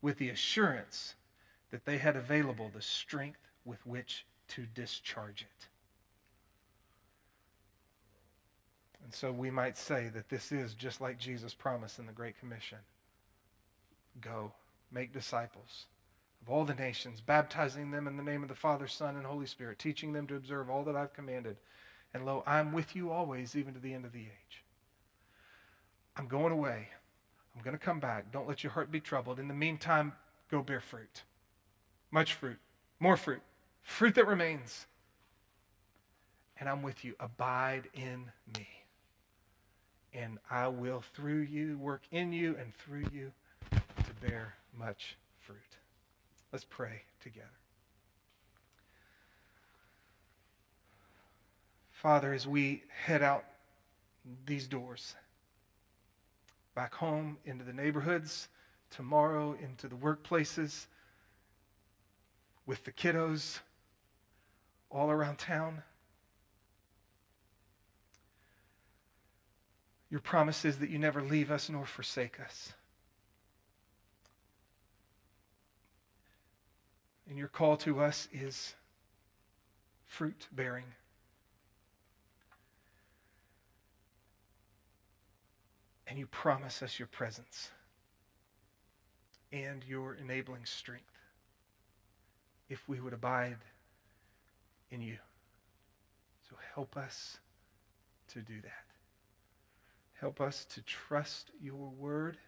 [0.02, 1.14] with the assurance
[1.70, 5.68] that they had available the strength with which to discharge it.
[9.04, 12.38] And so we might say that this is just like Jesus promised in the Great
[12.38, 12.78] Commission
[14.20, 14.52] Go,
[14.92, 15.86] make disciples
[16.42, 19.46] of all the nations, baptizing them in the name of the Father, Son, and Holy
[19.46, 21.56] Spirit, teaching them to observe all that I've commanded.
[22.12, 24.64] And lo, I'm with you always, even to the end of the age.
[26.16, 26.88] I'm going away.
[27.56, 28.30] I'm going to come back.
[28.30, 29.40] Don't let your heart be troubled.
[29.40, 30.12] In the meantime,
[30.50, 31.22] go bear fruit.
[32.10, 32.58] Much fruit,
[33.00, 33.42] more fruit,
[33.82, 34.86] fruit that remains.
[36.60, 37.14] And I'm with you.
[37.18, 38.68] Abide in me.
[40.14, 43.32] And I will, through you, work in you and through you
[43.72, 45.58] to bear much fruit.
[46.52, 47.48] Let's pray together.
[51.90, 53.44] Father, as we head out
[54.46, 55.14] these doors,
[56.74, 58.48] back home, into the neighborhoods,
[58.90, 60.86] tomorrow into the workplaces,
[62.66, 63.58] with the kiddos
[64.90, 65.82] all around town.
[70.14, 72.72] Your promise is that you never leave us nor forsake us.
[77.28, 78.76] And your call to us is
[80.06, 80.84] fruit bearing.
[86.06, 87.72] And you promise us your presence
[89.50, 91.18] and your enabling strength
[92.68, 93.58] if we would abide
[94.92, 95.18] in you.
[96.48, 97.38] So help us
[98.28, 98.83] to do that.
[100.24, 102.38] Help us to trust your word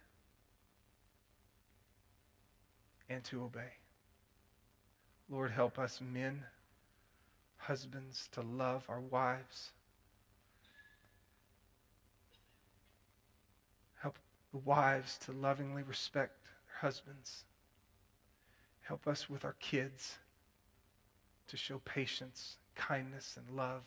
[3.10, 3.68] and to obey.
[5.28, 6.42] Lord, help us men,
[7.58, 9.72] husbands, to love our wives.
[14.00, 14.18] Help
[14.52, 17.44] the wives to lovingly respect their husbands.
[18.80, 20.16] Help us with our kids
[21.48, 23.82] to show patience, kindness, and love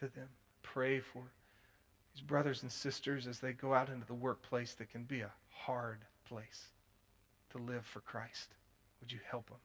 [0.00, 0.28] to them.
[0.64, 1.22] Pray for
[2.20, 5.98] brothers and sisters as they go out into the workplace that can be a hard
[6.28, 6.68] place
[7.50, 8.48] to live for Christ.
[9.00, 9.58] Would you help them?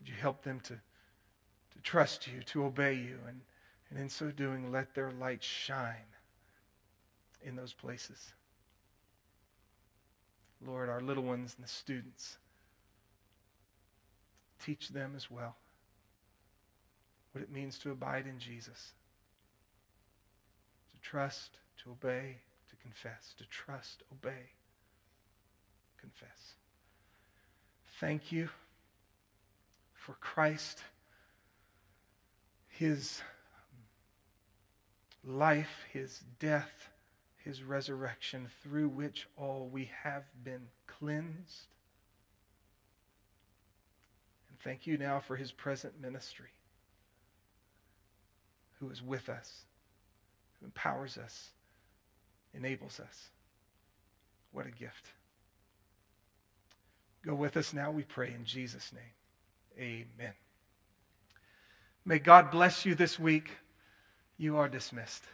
[0.00, 3.40] Would you help them to, to trust you, to obey you, and,
[3.90, 5.96] and in so doing, let their light shine
[7.42, 8.32] in those places?
[10.66, 12.38] Lord, our little ones and the students,
[14.62, 15.56] teach them as well
[17.32, 18.92] what it means to abide in Jesus,
[21.02, 22.36] trust, to obey,
[22.70, 24.50] to confess, to trust, obey,
[26.00, 26.54] confess.
[28.00, 28.48] Thank you
[29.94, 30.82] for Christ,
[32.68, 33.20] his
[35.26, 36.88] um, life, his death,
[37.44, 41.66] his resurrection, through which all we have been cleansed.
[44.48, 46.50] And thank you now for his present ministry,
[48.78, 49.64] who is with us,
[50.60, 51.50] who empowers us,
[52.54, 53.30] enables us.
[54.52, 55.06] What a gift.
[57.24, 60.06] Go with us now, we pray, in Jesus' name.
[60.18, 60.32] Amen.
[62.04, 63.50] May God bless you this week.
[64.38, 65.24] You are dismissed.